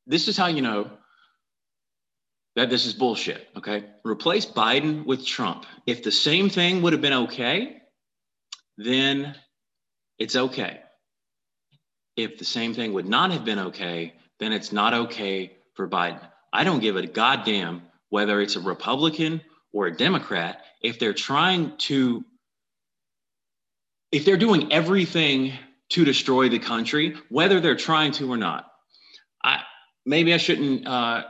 This 0.05 0.27
is 0.27 0.35
how 0.35 0.47
you 0.47 0.61
know 0.61 0.91
that 2.55 2.69
this 2.69 2.85
is 2.85 2.93
bullshit, 2.93 3.47
okay? 3.57 3.85
Replace 4.03 4.45
Biden 4.45 5.05
with 5.05 5.25
Trump. 5.25 5.65
If 5.85 6.03
the 6.03 6.11
same 6.11 6.49
thing 6.49 6.81
would 6.81 6.93
have 6.93 7.01
been 7.01 7.13
okay, 7.13 7.81
then 8.77 9.35
it's 10.17 10.35
okay. 10.35 10.79
If 12.15 12.37
the 12.37 12.45
same 12.45 12.73
thing 12.73 12.93
would 12.93 13.07
not 13.07 13.31
have 13.31 13.43
been 13.43 13.59
okay, 13.59 14.13
then 14.39 14.53
it's 14.53 14.71
not 14.71 14.93
okay 14.93 15.57
for 15.73 15.87
Biden. 15.87 16.21
I 16.53 16.63
don't 16.63 16.79
give 16.79 16.95
a 16.95 17.05
goddamn 17.05 17.83
whether 18.09 18.39
it's 18.39 18.55
a 18.55 18.61
Republican 18.61 19.41
or 19.73 19.87
a 19.87 19.95
Democrat, 19.95 20.63
if 20.81 20.99
they're 20.99 21.13
trying 21.13 21.75
to, 21.77 22.23
if 24.11 24.23
they're 24.23 24.37
doing 24.37 24.71
everything 24.71 25.51
to 25.89 26.05
destroy 26.05 26.47
the 26.47 26.59
country, 26.59 27.15
whether 27.29 27.59
they're 27.59 27.75
trying 27.75 28.13
to 28.13 28.31
or 28.31 28.37
not. 28.37 28.71
I 29.43 29.63
maybe 30.05 30.33
I 30.33 30.37
shouldn't 30.37 30.87
uh, 30.87 31.23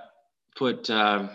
put 0.55 0.89
uh, 0.89 1.27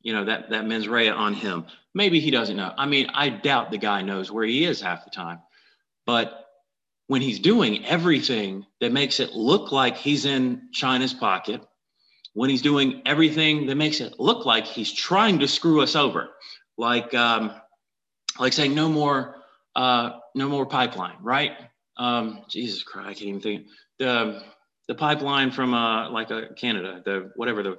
you 0.00 0.12
know 0.12 0.24
that 0.24 0.50
that 0.50 0.66
mens 0.66 0.88
rea 0.88 1.08
on 1.08 1.34
him. 1.34 1.66
Maybe 1.94 2.20
he 2.20 2.30
doesn't 2.30 2.56
know. 2.56 2.72
I 2.76 2.86
mean, 2.86 3.08
I 3.14 3.28
doubt 3.28 3.70
the 3.70 3.78
guy 3.78 4.02
knows 4.02 4.30
where 4.30 4.44
he 4.44 4.64
is 4.64 4.80
half 4.80 5.04
the 5.04 5.10
time. 5.10 5.40
But 6.06 6.46
when 7.06 7.22
he's 7.22 7.38
doing 7.38 7.84
everything 7.86 8.66
that 8.80 8.92
makes 8.92 9.20
it 9.20 9.32
look 9.32 9.72
like 9.72 9.96
he's 9.96 10.24
in 10.24 10.68
China's 10.72 11.14
pocket, 11.14 11.60
when 12.32 12.50
he's 12.50 12.62
doing 12.62 13.02
everything 13.06 13.66
that 13.66 13.76
makes 13.76 14.00
it 14.00 14.18
look 14.18 14.44
like 14.44 14.66
he's 14.66 14.92
trying 14.92 15.38
to 15.38 15.48
screw 15.48 15.80
us 15.80 15.94
over, 15.94 16.30
like 16.76 17.14
um, 17.14 17.52
like 18.38 18.52
saying 18.52 18.74
no 18.74 18.88
more 18.88 19.36
uh, 19.76 20.10
no 20.34 20.48
more 20.48 20.66
pipeline, 20.66 21.16
right? 21.22 21.52
Um, 21.96 22.44
Jesus 22.48 22.82
Christ, 22.82 23.08
I 23.08 23.14
can't 23.14 23.28
even 23.28 23.40
think 23.40 23.66
the 23.98 24.42
the 24.88 24.94
pipeline 24.94 25.50
from 25.50 25.74
uh, 25.74 26.10
like 26.10 26.30
a 26.30 26.36
uh, 26.36 26.52
Canada, 26.54 27.02
the 27.04 27.30
whatever 27.36 27.62
the 27.62 27.78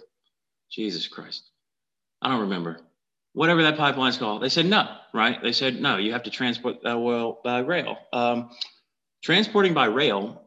Jesus 0.71 1.07
Christ, 1.07 1.49
I 2.21 2.29
don't 2.29 2.41
remember 2.41 2.79
whatever 3.35 3.63
that 3.63 3.77
pipeline's 3.77 4.17
called. 4.17 4.41
They 4.41 4.49
said 4.49 4.65
no, 4.65 4.87
right? 5.13 5.41
They 5.43 5.51
said 5.51 5.81
no, 5.81 5.97
you 5.97 6.13
have 6.13 6.23
to 6.23 6.29
transport 6.29 6.77
that 6.83 6.95
oil 6.95 7.39
by 7.43 7.59
rail. 7.59 7.97
Um, 8.13 8.49
transporting 9.21 9.73
by 9.73 9.85
rail 9.85 10.41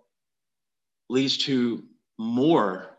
leads 1.10 1.36
to 1.44 1.84
more 2.18 2.98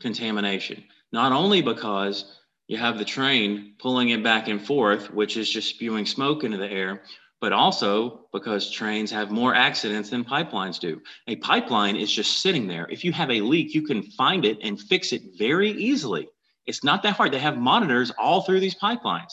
contamination, 0.00 0.84
not 1.12 1.32
only 1.32 1.62
because 1.62 2.38
you 2.66 2.76
have 2.76 2.98
the 2.98 3.04
train 3.04 3.74
pulling 3.78 4.10
it 4.10 4.22
back 4.22 4.48
and 4.48 4.64
forth, 4.64 5.12
which 5.12 5.36
is 5.36 5.50
just 5.50 5.70
spewing 5.70 6.06
smoke 6.06 6.44
into 6.44 6.58
the 6.58 6.70
air, 6.70 7.02
but 7.40 7.52
also 7.52 8.26
because 8.32 8.70
trains 8.70 9.10
have 9.10 9.30
more 9.30 9.54
accidents 9.54 10.10
than 10.10 10.24
pipelines 10.24 10.78
do. 10.78 11.00
A 11.26 11.36
pipeline 11.36 11.96
is 11.96 12.12
just 12.12 12.40
sitting 12.40 12.66
there. 12.66 12.86
If 12.90 13.04
you 13.04 13.12
have 13.12 13.30
a 13.30 13.40
leak, 13.40 13.74
you 13.74 13.82
can 13.82 14.02
find 14.02 14.44
it 14.44 14.58
and 14.62 14.80
fix 14.80 15.12
it 15.12 15.22
very 15.38 15.70
easily. 15.70 16.28
It's 16.66 16.84
not 16.84 17.02
that 17.02 17.14
hard. 17.14 17.32
They 17.32 17.38
have 17.38 17.56
monitors 17.56 18.10
all 18.10 18.42
through 18.42 18.60
these 18.60 18.74
pipelines. 18.74 19.32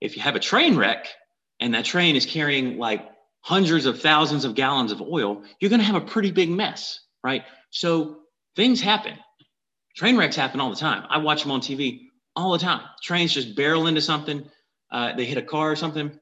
If 0.00 0.16
you 0.16 0.22
have 0.22 0.36
a 0.36 0.40
train 0.40 0.76
wreck 0.76 1.08
and 1.60 1.74
that 1.74 1.84
train 1.84 2.16
is 2.16 2.26
carrying 2.26 2.78
like 2.78 3.06
hundreds 3.40 3.86
of 3.86 4.00
thousands 4.00 4.44
of 4.44 4.54
gallons 4.54 4.92
of 4.92 5.00
oil, 5.00 5.42
you're 5.60 5.70
going 5.70 5.80
to 5.80 5.86
have 5.86 5.96
a 5.96 6.06
pretty 6.06 6.30
big 6.30 6.50
mess, 6.50 7.00
right? 7.22 7.44
So 7.70 8.20
things 8.56 8.80
happen. 8.80 9.14
Train 9.96 10.16
wrecks 10.16 10.36
happen 10.36 10.60
all 10.60 10.70
the 10.70 10.76
time. 10.76 11.04
I 11.10 11.18
watch 11.18 11.42
them 11.42 11.52
on 11.52 11.60
TV 11.60 12.02
all 12.36 12.52
the 12.52 12.58
time. 12.58 12.82
Trains 13.02 13.32
just 13.32 13.56
barrel 13.56 13.88
into 13.88 14.00
something, 14.00 14.48
uh, 14.90 15.14
they 15.14 15.24
hit 15.24 15.38
a 15.38 15.42
car 15.42 15.72
or 15.72 15.76
something. 15.76 16.18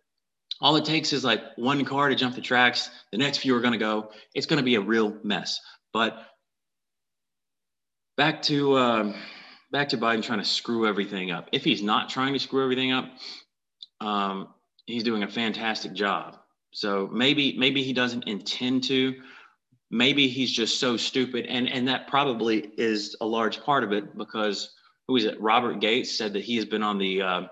All 0.61 0.77
it 0.77 0.85
takes 0.85 1.13
is 1.13 1.23
like 1.25 1.43
one 1.57 1.85
car 1.85 2.09
to 2.09 2.15
jump 2.15 2.35
the 2.35 2.41
tracks. 2.41 2.91
The 3.13 3.19
next 3.19 3.39
few 3.39 3.55
are 3.55 3.61
going 3.61 3.73
to 3.73 3.79
go. 3.79 4.11
It's 4.35 4.47
going 4.47 4.59
to 4.59 4.65
be 4.65 4.77
a 4.77 4.81
real 4.81 5.19
mess. 5.23 5.61
But 5.93 6.17
back 8.17 8.43
to 8.43 8.79
um, 8.79 9.15
back 9.71 9.91
to 9.91 9.99
Biden 9.99 10.23
trying 10.23 10.39
to 10.39 10.45
screw 10.45 10.87
everything 10.87 11.31
up. 11.31 11.49
If 11.53 11.65
he's 11.65 11.83
not 11.83 12.09
trying 12.09 12.33
to 12.33 12.39
screw 12.39 12.63
everything 12.63 12.93
up, 12.93 13.11
um, 14.01 14.49
he's 14.87 15.03
doing 15.03 15.23
a 15.23 15.29
fantastic 15.29 15.93
job. 15.93 16.37
So 16.73 17.09
maybe 17.11 17.57
maybe 17.57 17.83
he 17.83 17.93
doesn't 17.93 18.25
intend 18.25 18.85
to, 18.85 19.15
maybe 19.91 20.29
he's 20.29 20.53
just 20.53 20.79
so 20.79 20.97
stupid. 20.97 21.47
And 21.47 21.69
and 21.69 21.89
that 21.89 22.09
probably 22.09 22.71
is 22.77 23.17
a 23.21 23.27
large 23.27 23.63
part 23.63 23.85
of 23.85 23.93
it 23.93 24.17
because 24.17 24.75
who 25.09 25.17
is 25.17 25.25
it? 25.25 25.41
Robert 25.41 25.81
gates 25.81 26.17
said 26.17 26.33
that 26.35 26.45
he 26.45 26.57
has 26.57 26.65
been 26.65 26.83
on 26.83 26.99
the 26.99 27.23
uh, 27.23 27.43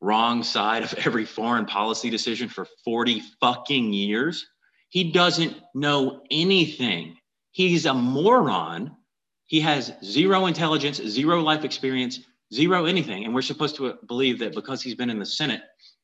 wrong 0.00 0.42
side 0.42 0.82
of 0.82 0.94
every 1.06 1.24
foreign 1.24 1.66
policy 1.66 2.10
decision 2.10 2.48
for 2.48 2.66
40 2.84 3.22
fucking 3.40 3.92
years. 3.92 4.46
He 4.88 5.10
doesn't 5.10 5.56
know 5.74 6.22
anything. 6.30 7.16
He's 7.50 7.86
a 7.86 7.94
moron 7.94 8.96
he 9.46 9.60
has 9.60 9.92
zero 10.02 10.46
intelligence 10.46 10.96
zero 10.96 11.40
life 11.40 11.64
experience 11.64 12.20
zero 12.52 12.84
anything 12.84 13.24
and 13.24 13.34
we're 13.34 13.42
supposed 13.42 13.76
to 13.76 13.94
believe 14.06 14.38
that 14.38 14.54
because 14.54 14.82
he's 14.82 14.94
been 14.94 15.10
in 15.10 15.18
the 15.18 15.26
senate 15.26 15.62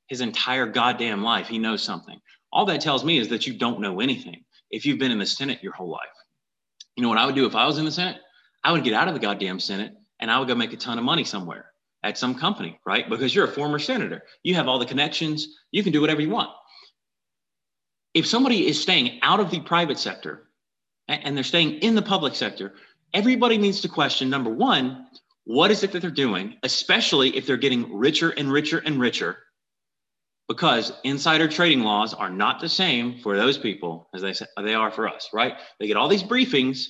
his 0.09 0.21
entire 0.21 0.67
goddamn 0.67 1.23
life 1.23 1.49
he 1.49 1.59
knows 1.59 1.83
something 1.83 2.21
all 2.53 2.67
that 2.67 2.81
tells 2.81 3.05
me 3.05 3.19
is 3.19 3.29
that 3.29 3.47
you 3.47 3.55
don't 3.55 3.81
know 3.81 4.01
anything 4.01 4.45
if 4.71 4.85
you've 4.85 4.99
been 4.99 5.13
in 5.13 5.19
the 5.19 5.27
Senate 5.27 5.63
your 5.63 5.73
whole 5.73 5.91
life. 5.91 6.01
You 6.97 7.03
know 7.03 7.09
what 7.09 7.19
I 7.19 7.27
would 7.27 7.35
do 7.35 7.47
if 7.47 7.55
I 7.55 7.67
was 7.67 7.79
in 7.79 7.85
the 7.85 7.93
Senate? 7.93 8.19
I 8.65 8.73
would 8.73 8.85
get 8.85 8.93
out 8.93 9.09
of 9.09 9.15
the 9.15 9.21
goddamn 9.21 9.61
Senate 9.61 9.93
and 10.19 10.31
I 10.31 10.39
would 10.39 10.49
go 10.49 10.55
make 10.55 10.73
a 10.73 10.77
ton 10.77 10.99
of 10.99 11.05
money 11.05 11.25
somewhere 11.25 11.67
at 12.03 12.19
some 12.19 12.35
company, 12.35 12.79
right? 12.85 13.09
Because 13.09 13.35
you're 13.35 13.47
a 13.47 13.53
former 13.53 13.79
senator. 13.79 14.23
You 14.43 14.55
have 14.55 14.69
all 14.69 14.79
the 14.79 14.87
connections. 14.87 15.59
You 15.71 15.83
can 15.83 15.93
do 15.93 16.01
whatever 16.01 16.21
you 16.21 16.31
want. 16.31 16.51
If 18.15 18.27
somebody 18.27 18.67
is 18.67 18.81
staying 18.81 19.21
out 19.23 19.41
of 19.41 19.51
the 19.51 19.61
private 19.61 19.99
sector 19.99 20.49
and 21.09 21.37
they're 21.37 21.45
staying 21.45 21.75
in 21.79 21.95
the 21.95 22.03
public 22.03 22.35
sector, 22.35 22.75
everybody 23.15 23.59
needs 23.59 23.81
to 23.83 23.89
question 23.89 24.31
number 24.31 24.51
one, 24.51 25.07
what 25.45 25.71
is 25.71 25.83
it 25.83 25.93
that 25.93 26.01
they're 26.01 26.11
doing, 26.11 26.57
especially 26.63 27.37
if 27.37 27.47
they're 27.47 27.57
getting 27.57 27.97
richer 27.97 28.31
and 28.31 28.53
richer 28.53 28.79
and 28.79 29.01
richer 29.01 29.39
because 30.51 30.93
insider 31.05 31.47
trading 31.47 31.83
laws 31.83 32.13
are 32.13 32.29
not 32.29 32.61
the 32.61 32.69
same 32.69 33.21
for 33.21 33.37
those 33.37 33.57
people 33.57 34.09
as 34.13 34.21
they 34.21 34.35
they 34.61 34.75
are 34.75 34.91
for 34.91 35.09
us, 35.09 35.29
right? 35.33 35.55
They 35.79 35.87
get 35.87 35.97
all 35.97 36.09
these 36.09 36.25
briefings, 36.25 36.87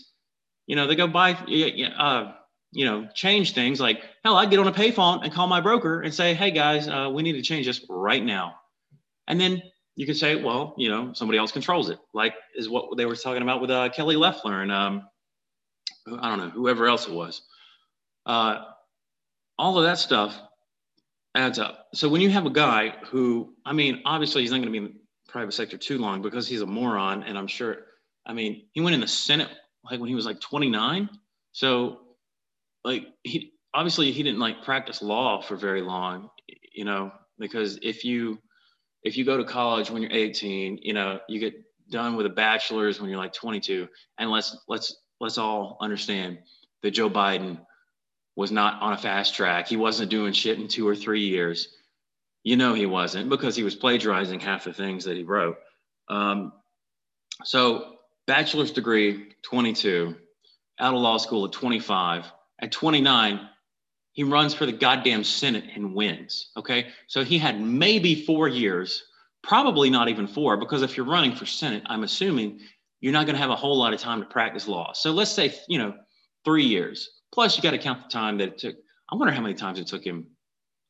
you 0.66 0.76
know, 0.76 0.86
they 0.86 0.96
go 0.96 1.06
buy, 1.06 1.32
uh, 1.32 2.32
you 2.72 2.86
know, 2.86 3.06
change 3.12 3.52
things 3.52 3.78
like 3.78 4.02
hell. 4.24 4.36
I 4.36 4.46
get 4.46 4.60
on 4.60 4.66
a 4.66 4.72
payphone 4.72 5.22
and 5.24 5.30
call 5.30 5.46
my 5.46 5.60
broker 5.60 6.00
and 6.00 6.14
say, 6.14 6.32
"Hey 6.32 6.52
guys, 6.52 6.88
uh, 6.88 7.10
we 7.12 7.22
need 7.22 7.32
to 7.32 7.42
change 7.42 7.66
this 7.66 7.84
right 7.90 8.24
now." 8.24 8.54
And 9.28 9.38
then 9.38 9.62
you 9.94 10.06
can 10.06 10.14
say, 10.14 10.36
well, 10.36 10.74
you 10.78 10.88
know, 10.88 11.12
somebody 11.12 11.38
else 11.38 11.52
controls 11.52 11.90
it, 11.90 11.98
like 12.14 12.34
is 12.54 12.70
what 12.70 12.96
they 12.96 13.04
were 13.04 13.14
talking 13.14 13.42
about 13.42 13.60
with 13.60 13.70
uh, 13.70 13.90
Kelly 13.90 14.16
Loeffler 14.16 14.62
and 14.62 14.72
um, 14.72 15.02
I 16.06 16.28
don't 16.28 16.38
know, 16.38 16.50
whoever 16.50 16.86
else 16.86 17.06
it 17.06 17.12
was. 17.12 17.42
Uh, 18.26 18.64
all 19.58 19.78
of 19.78 19.84
that 19.84 19.98
stuff 19.98 20.38
adds 21.34 21.58
up. 21.58 21.88
So 21.94 22.08
when 22.08 22.20
you 22.20 22.30
have 22.30 22.46
a 22.46 22.50
guy 22.50 22.94
who, 23.06 23.54
I 23.64 23.72
mean, 23.72 24.02
obviously 24.04 24.42
he's 24.42 24.50
not 24.50 24.58
going 24.58 24.72
to 24.72 24.72
be 24.72 24.78
in 24.78 24.84
the 24.84 24.92
private 25.28 25.52
sector 25.52 25.76
too 25.76 25.98
long 25.98 26.22
because 26.22 26.48
he's 26.48 26.62
a 26.62 26.66
moron, 26.66 27.22
and 27.22 27.36
I'm 27.36 27.46
sure, 27.46 27.78
I 28.26 28.32
mean, 28.32 28.66
he 28.72 28.80
went 28.80 28.94
in 28.94 29.00
the 29.00 29.08
Senate 29.08 29.48
like 29.88 30.00
when 30.00 30.08
he 30.08 30.14
was 30.14 30.26
like 30.26 30.40
29. 30.40 31.08
So, 31.52 32.00
like, 32.84 33.08
he 33.22 33.52
obviously 33.74 34.12
he 34.12 34.22
didn't 34.22 34.40
like 34.40 34.62
practice 34.64 35.02
law 35.02 35.40
for 35.40 35.56
very 35.56 35.82
long, 35.82 36.30
you 36.72 36.84
know, 36.84 37.12
because 37.38 37.78
if 37.82 38.04
you 38.04 38.38
if 39.02 39.16
you 39.16 39.24
go 39.24 39.36
to 39.36 39.44
college 39.44 39.90
when 39.90 40.02
you're 40.02 40.12
18, 40.12 40.78
you 40.82 40.92
know, 40.92 41.20
you 41.28 41.40
get 41.40 41.54
done 41.90 42.16
with 42.16 42.26
a 42.26 42.30
bachelor's 42.30 43.00
when 43.00 43.10
you're 43.10 43.18
like 43.18 43.32
22, 43.32 43.88
and 44.18 44.30
let's 44.30 44.56
let's 44.68 44.96
let's 45.20 45.38
all 45.38 45.76
understand 45.80 46.38
that 46.82 46.92
Joe 46.92 47.10
Biden 47.10 47.58
was 48.36 48.50
not 48.50 48.80
on 48.80 48.92
a 48.92 48.98
fast 48.98 49.34
track. 49.34 49.68
He 49.68 49.76
wasn't 49.76 50.10
doing 50.10 50.32
shit 50.32 50.58
in 50.58 50.66
two 50.66 50.88
or 50.88 50.96
three 50.96 51.26
years. 51.26 51.68
You 52.42 52.56
know 52.56 52.72
he 52.72 52.86
wasn't 52.86 53.28
because 53.28 53.54
he 53.54 53.62
was 53.62 53.74
plagiarizing 53.74 54.40
half 54.40 54.64
the 54.64 54.72
things 54.72 55.04
that 55.04 55.16
he 55.16 55.24
wrote. 55.24 55.58
Um, 56.08 56.52
so, 57.44 57.96
bachelor's 58.26 58.70
degree, 58.70 59.34
22, 59.42 60.16
out 60.78 60.94
of 60.94 61.00
law 61.00 61.18
school 61.18 61.44
at 61.44 61.52
25. 61.52 62.24
At 62.60 62.72
29, 62.72 63.40
he 64.12 64.24
runs 64.24 64.54
for 64.54 64.66
the 64.66 64.72
goddamn 64.72 65.24
Senate 65.24 65.64
and 65.74 65.94
wins. 65.94 66.50
Okay. 66.56 66.88
So 67.06 67.24
he 67.24 67.38
had 67.38 67.60
maybe 67.60 68.24
four 68.24 68.48
years, 68.48 69.04
probably 69.42 69.90
not 69.90 70.08
even 70.08 70.26
four, 70.26 70.56
because 70.56 70.82
if 70.82 70.96
you're 70.96 71.06
running 71.06 71.34
for 71.34 71.46
Senate, 71.46 71.82
I'm 71.86 72.04
assuming 72.04 72.60
you're 73.00 73.12
not 73.12 73.26
going 73.26 73.34
to 73.34 73.40
have 73.40 73.50
a 73.50 73.56
whole 73.56 73.78
lot 73.78 73.92
of 73.92 74.00
time 74.00 74.20
to 74.20 74.26
practice 74.26 74.68
law. 74.68 74.92
So 74.92 75.12
let's 75.12 75.30
say, 75.30 75.54
you 75.68 75.78
know, 75.78 75.94
three 76.44 76.64
years. 76.64 77.08
Plus, 77.32 77.56
you 77.56 77.62
got 77.62 77.70
to 77.70 77.78
count 77.78 78.02
the 78.04 78.08
time 78.08 78.38
that 78.38 78.48
it 78.48 78.58
took. 78.58 78.76
I 79.10 79.16
wonder 79.16 79.32
how 79.32 79.40
many 79.40 79.54
times 79.54 79.78
it 79.78 79.86
took 79.86 80.04
him 80.04 80.26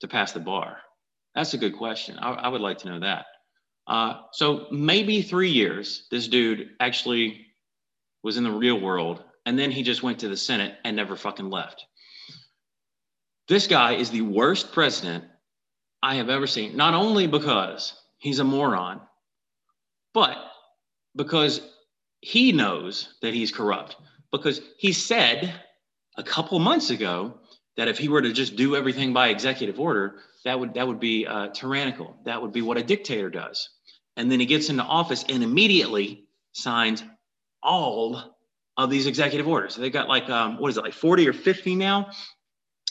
to 0.00 0.08
pass 0.08 0.32
the 0.32 0.40
bar. 0.40 0.78
That's 1.34 1.54
a 1.54 1.58
good 1.58 1.76
question. 1.76 2.18
I, 2.18 2.32
I 2.32 2.48
would 2.48 2.60
like 2.60 2.78
to 2.78 2.88
know 2.88 3.00
that. 3.00 3.26
Uh, 3.86 4.22
so 4.32 4.66
maybe 4.70 5.22
three 5.22 5.50
years, 5.50 6.06
this 6.10 6.28
dude 6.28 6.70
actually 6.80 7.46
was 8.22 8.36
in 8.36 8.44
the 8.44 8.50
real 8.50 8.80
world, 8.80 9.22
and 9.46 9.58
then 9.58 9.70
he 9.70 9.82
just 9.82 10.02
went 10.02 10.18
to 10.20 10.28
the 10.28 10.36
Senate 10.36 10.74
and 10.84 10.96
never 10.96 11.16
fucking 11.16 11.48
left. 11.48 11.86
This 13.48 13.66
guy 13.66 13.94
is 13.94 14.10
the 14.10 14.22
worst 14.22 14.72
president 14.72 15.24
I 16.02 16.16
have 16.16 16.28
ever 16.28 16.46
seen, 16.46 16.76
not 16.76 16.94
only 16.94 17.26
because 17.26 17.94
he's 18.18 18.38
a 18.38 18.44
moron, 18.44 19.00
but 20.14 20.36
because 21.16 21.60
he 22.20 22.52
knows 22.52 23.14
that 23.22 23.34
he's 23.34 23.52
corrupt. 23.52 23.96
Because 24.30 24.60
he 24.78 24.92
said 24.92 25.52
a 26.16 26.22
couple 26.22 26.58
months 26.58 26.90
ago 26.90 27.38
that 27.76 27.88
if 27.88 27.98
he 27.98 28.08
were 28.08 28.22
to 28.22 28.32
just 28.32 28.56
do 28.56 28.76
everything 28.76 29.12
by 29.12 29.28
executive 29.28 29.80
order, 29.80 30.16
that 30.44 30.58
would 30.58 30.74
that 30.74 30.86
would 30.86 31.00
be 31.00 31.26
uh, 31.26 31.48
tyrannical. 31.48 32.16
That 32.24 32.40
would 32.40 32.52
be 32.52 32.62
what 32.62 32.76
a 32.76 32.82
dictator 32.82 33.30
does. 33.30 33.68
And 34.16 34.30
then 34.30 34.40
he 34.40 34.46
gets 34.46 34.68
into 34.68 34.82
office 34.82 35.24
and 35.28 35.42
immediately 35.42 36.24
signs 36.52 37.02
all 37.62 38.36
of 38.76 38.90
these 38.90 39.06
executive 39.06 39.46
orders. 39.46 39.76
They've 39.76 39.92
got 39.92 40.08
like 40.08 40.28
um, 40.30 40.58
what 40.58 40.68
is 40.68 40.76
it 40.76 40.84
like 40.84 40.92
40 40.92 41.28
or 41.28 41.32
50 41.32 41.74
now? 41.74 42.10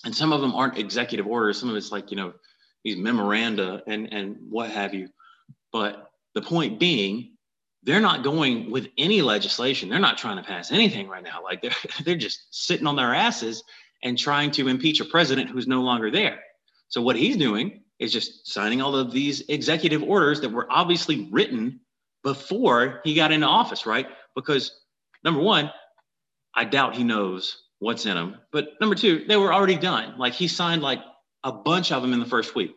And 0.05 0.15
some 0.15 0.31
of 0.31 0.41
them 0.41 0.55
aren't 0.55 0.77
executive 0.77 1.27
orders. 1.27 1.59
Some 1.59 1.69
of 1.69 1.75
it's 1.75 1.91
like 1.91 2.11
you 2.11 2.17
know 2.17 2.33
these 2.83 2.97
memoranda 2.97 3.83
and 3.87 4.11
and 4.11 4.37
what 4.49 4.69
have 4.69 4.93
you. 4.93 5.09
But 5.71 6.09
the 6.35 6.41
point 6.41 6.79
being, 6.79 7.33
they're 7.83 8.01
not 8.01 8.23
going 8.23 8.71
with 8.71 8.87
any 8.97 9.21
legislation. 9.21 9.89
They're 9.89 9.99
not 9.99 10.17
trying 10.17 10.37
to 10.37 10.43
pass 10.43 10.71
anything 10.71 11.07
right 11.07 11.23
now. 11.23 11.43
Like 11.43 11.61
they're 11.61 11.71
they're 12.03 12.15
just 12.15 12.47
sitting 12.51 12.87
on 12.87 12.95
their 12.95 13.13
asses 13.13 13.63
and 14.03 14.17
trying 14.17 14.51
to 14.51 14.67
impeach 14.67 14.99
a 14.99 15.05
president 15.05 15.49
who's 15.49 15.67
no 15.67 15.81
longer 15.81 16.11
there. 16.11 16.39
So 16.87 17.01
what 17.01 17.15
he's 17.15 17.37
doing 17.37 17.83
is 17.99 18.13
just 18.13 18.47
signing 18.47 18.81
all 18.81 18.95
of 18.95 19.11
these 19.11 19.41
executive 19.49 20.01
orders 20.03 20.41
that 20.41 20.51
were 20.51 20.67
obviously 20.69 21.27
written 21.31 21.81
before 22.23 23.01
he 23.03 23.13
got 23.13 23.31
into 23.31 23.45
office, 23.45 23.85
right? 23.85 24.07
Because 24.35 24.71
number 25.23 25.41
one, 25.41 25.71
I 26.55 26.65
doubt 26.65 26.95
he 26.95 27.03
knows 27.03 27.63
what's 27.79 28.05
in 28.05 28.15
them. 28.15 28.37
But 28.51 28.79
number 28.79 28.95
two, 28.95 29.25
they 29.27 29.37
were 29.37 29.53
already 29.53 29.75
done. 29.75 30.17
Like 30.17 30.33
he 30.33 30.47
signed 30.47 30.81
like 30.81 30.99
a 31.43 31.51
bunch 31.51 31.91
of 31.91 32.01
them 32.01 32.13
in 32.13 32.19
the 32.19 32.25
first 32.25 32.55
week. 32.55 32.75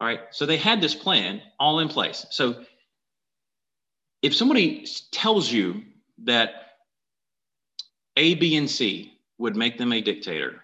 All 0.00 0.06
right. 0.06 0.20
So 0.30 0.46
they 0.46 0.56
had 0.56 0.80
this 0.80 0.94
plan 0.94 1.40
all 1.60 1.78
in 1.78 1.88
place. 1.88 2.26
So 2.30 2.64
if 4.22 4.34
somebody 4.34 4.86
tells 5.10 5.50
you 5.50 5.82
that 6.24 6.50
A, 8.16 8.34
B, 8.36 8.56
and 8.56 8.70
C 8.70 9.18
would 9.38 9.56
make 9.56 9.78
them 9.78 9.92
a 9.92 10.00
dictator, 10.00 10.62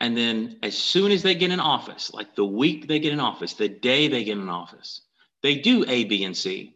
and 0.00 0.16
then 0.16 0.58
as 0.62 0.76
soon 0.76 1.10
as 1.12 1.22
they 1.22 1.34
get 1.34 1.50
in 1.50 1.60
office, 1.60 2.12
like 2.12 2.34
the 2.34 2.44
week 2.44 2.86
they 2.86 2.98
get 2.98 3.12
in 3.12 3.20
office, 3.20 3.54
the 3.54 3.68
day 3.68 4.08
they 4.08 4.24
get 4.24 4.36
in 4.36 4.48
office, 4.48 5.02
they 5.42 5.56
do 5.56 5.84
A, 5.88 6.04
B, 6.04 6.24
and 6.24 6.36
C. 6.36 6.74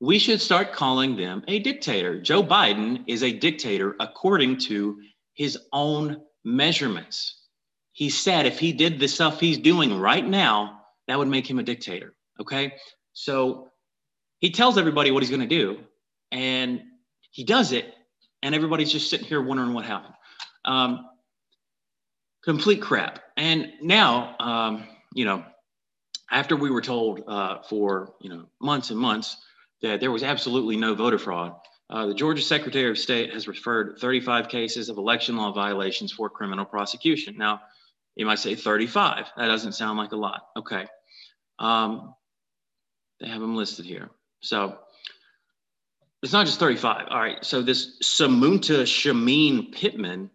We 0.00 0.18
should 0.20 0.40
start 0.40 0.72
calling 0.72 1.16
them 1.16 1.42
a 1.48 1.58
dictator. 1.58 2.20
Joe 2.20 2.44
Biden 2.44 3.02
is 3.08 3.24
a 3.24 3.32
dictator 3.32 3.96
according 3.98 4.58
to 4.58 5.00
his 5.34 5.58
own 5.72 6.20
measurements. 6.44 7.40
He 7.92 8.10
said 8.10 8.46
if 8.46 8.60
he 8.60 8.72
did 8.72 9.00
the 9.00 9.08
stuff 9.08 9.40
he's 9.40 9.58
doing 9.58 9.98
right 9.98 10.24
now, 10.24 10.82
that 11.08 11.18
would 11.18 11.26
make 11.26 11.50
him 11.50 11.58
a 11.58 11.64
dictator. 11.64 12.14
Okay. 12.40 12.74
So 13.12 13.70
he 14.38 14.50
tells 14.50 14.78
everybody 14.78 15.10
what 15.10 15.22
he's 15.22 15.30
going 15.30 15.40
to 15.40 15.46
do 15.46 15.78
and 16.30 16.82
he 17.30 17.44
does 17.44 17.72
it 17.72 17.92
and 18.42 18.54
everybody's 18.54 18.92
just 18.92 19.10
sitting 19.10 19.26
here 19.26 19.42
wondering 19.42 19.72
what 19.72 19.84
happened. 19.84 20.14
Um, 20.64 21.08
complete 22.44 22.80
crap. 22.80 23.20
And 23.36 23.72
now 23.82 24.36
um, 24.38 24.84
you 25.14 25.24
know 25.24 25.44
after 26.30 26.56
we 26.56 26.70
were 26.70 26.82
told 26.82 27.22
uh, 27.26 27.62
for 27.62 28.14
you 28.20 28.30
know 28.30 28.46
months 28.60 28.90
and 28.90 28.98
months 28.98 29.36
that 29.82 30.00
there 30.00 30.10
was 30.10 30.22
absolutely 30.22 30.76
no 30.76 30.94
voter 30.94 31.18
fraud 31.18 31.54
uh, 31.90 32.06
the 32.06 32.14
georgia 32.14 32.42
secretary 32.42 32.90
of 32.90 32.98
state 32.98 33.32
has 33.32 33.48
referred 33.48 33.98
35 33.98 34.48
cases 34.48 34.88
of 34.88 34.98
election 34.98 35.36
law 35.36 35.52
violations 35.52 36.12
for 36.12 36.28
criminal 36.28 36.64
prosecution. 36.64 37.36
Now 37.38 37.60
you 38.16 38.26
might 38.26 38.38
say 38.38 38.54
35 38.54 39.26
that 39.36 39.46
doesn't 39.46 39.72
sound 39.72 39.98
like 39.98 40.12
a 40.12 40.16
lot. 40.16 40.42
Okay. 40.56 40.86
Um, 41.58 42.14
they 43.20 43.28
have 43.28 43.40
them 43.40 43.56
listed 43.56 43.84
here 43.84 44.10
so 44.40 44.78
it's 46.22 46.32
not 46.32 46.46
just 46.46 46.58
35. 46.58 47.06
All 47.10 47.20
right. 47.20 47.44
So 47.44 47.62
this 47.62 47.98
Samunta 48.02 48.82
Shameen 48.82 49.72
Pittman 49.72 50.30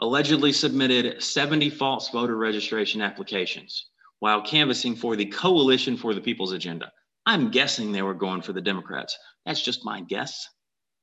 allegedly 0.00 0.52
submitted 0.52 1.22
70 1.22 1.70
false 1.70 2.08
voter 2.10 2.36
registration 2.36 3.02
applications 3.02 3.86
while 4.20 4.42
canvassing 4.42 4.96
for 4.96 5.16
the 5.16 5.26
Coalition 5.26 5.96
for 5.96 6.14
the 6.14 6.20
People's 6.20 6.52
Agenda. 6.52 6.92
I'm 7.26 7.50
guessing 7.50 7.92
they 7.92 8.02
were 8.02 8.14
going 8.14 8.42
for 8.42 8.52
the 8.52 8.60
Democrats. 8.60 9.16
That's 9.44 9.62
just 9.62 9.84
my 9.84 10.00
guess. 10.00 10.48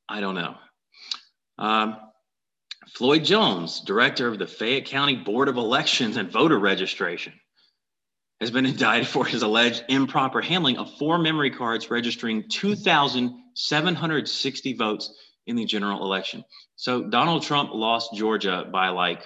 I 0.09 0.21
don't 0.21 0.35
know. 0.35 0.55
Um, 1.57 1.97
Floyd 2.89 3.23
Jones, 3.23 3.81
director 3.81 4.27
of 4.27 4.39
the 4.39 4.47
Fayette 4.47 4.85
County 4.85 5.15
Board 5.15 5.47
of 5.47 5.57
Elections 5.57 6.17
and 6.17 6.31
Voter 6.31 6.59
Registration, 6.59 7.33
has 8.45 8.51
been 8.51 8.67
indicted 8.67 9.07
for 9.07 9.25
his 9.25 9.41
alleged 9.41 9.83
improper 9.89 10.39
handling 10.39 10.77
of 10.77 10.95
four 10.99 11.17
memory 11.17 11.49
cards 11.49 11.89
registering 11.89 12.47
2,760 12.47 14.73
votes 14.73 15.11
in 15.47 15.55
the 15.55 15.65
general 15.65 16.03
election. 16.03 16.45
So 16.75 17.09
Donald 17.09 17.41
Trump 17.41 17.71
lost 17.73 18.13
Georgia 18.13 18.69
by 18.71 18.89
like 18.89 19.23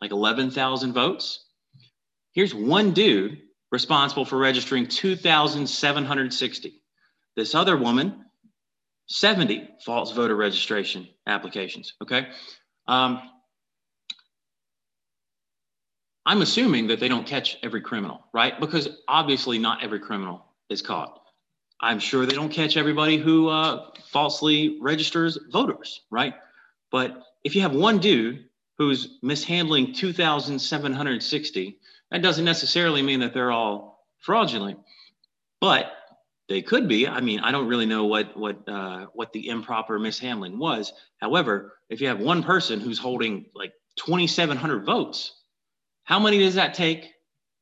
like 0.00 0.10
11,000 0.10 0.92
votes. 0.92 1.44
Here's 2.32 2.52
one 2.52 2.92
dude 2.92 3.38
responsible 3.70 4.24
for 4.24 4.36
registering 4.36 4.88
2,760. 4.88 6.82
This 7.36 7.54
other 7.54 7.76
woman, 7.76 8.24
70 9.06 9.68
false 9.84 10.10
voter 10.10 10.34
registration 10.34 11.06
applications. 11.28 11.94
Okay. 12.02 12.26
Um, 12.88 13.22
I'm 16.24 16.42
assuming 16.42 16.86
that 16.88 17.00
they 17.00 17.08
don't 17.08 17.26
catch 17.26 17.58
every 17.62 17.80
criminal, 17.80 18.24
right? 18.32 18.58
Because 18.60 18.88
obviously 19.08 19.58
not 19.58 19.82
every 19.82 19.98
criminal 19.98 20.44
is 20.68 20.82
caught. 20.82 21.20
I'm 21.80 21.98
sure 21.98 22.26
they 22.26 22.34
don't 22.34 22.52
catch 22.52 22.76
everybody 22.76 23.16
who 23.16 23.48
uh, 23.48 23.90
falsely 24.10 24.78
registers 24.80 25.36
voters, 25.50 26.02
right? 26.10 26.34
But 26.92 27.24
if 27.42 27.56
you 27.56 27.62
have 27.62 27.74
one 27.74 27.98
dude 27.98 28.44
who's 28.78 29.18
mishandling 29.22 29.94
2,760, 29.94 31.78
that 32.10 32.22
doesn't 32.22 32.44
necessarily 32.44 33.02
mean 33.02 33.20
that 33.20 33.34
they're 33.34 33.50
all 33.50 34.06
fraudulent, 34.18 34.78
but 35.60 35.92
they 36.48 36.62
could 36.62 36.86
be. 36.86 37.08
I 37.08 37.20
mean, 37.20 37.40
I 37.40 37.50
don't 37.50 37.66
really 37.66 37.86
know 37.86 38.04
what 38.04 38.36
what 38.36 38.68
uh, 38.68 39.06
what 39.14 39.32
the 39.32 39.48
improper 39.48 39.98
mishandling 39.98 40.58
was. 40.58 40.92
However, 41.20 41.74
if 41.88 42.00
you 42.00 42.08
have 42.08 42.20
one 42.20 42.42
person 42.42 42.80
who's 42.80 42.98
holding 42.98 43.46
like 43.54 43.72
2,700 43.96 44.84
votes, 44.84 45.41
how 46.04 46.18
many 46.18 46.38
does 46.38 46.54
that 46.54 46.74
take 46.74 47.12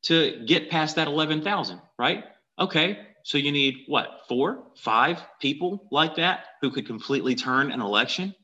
to 0.04 0.44
get 0.46 0.70
past 0.70 0.96
that 0.96 1.08
11,000, 1.08 1.80
right? 1.98 2.24
Okay, 2.58 2.98
so 3.22 3.38
you 3.38 3.52
need 3.52 3.84
what, 3.86 4.22
four, 4.28 4.64
five 4.76 5.22
people 5.40 5.88
like 5.90 6.16
that 6.16 6.44
who 6.60 6.70
could 6.70 6.86
completely 6.86 7.34
turn 7.34 7.70
an 7.70 7.80
election? 7.80 8.34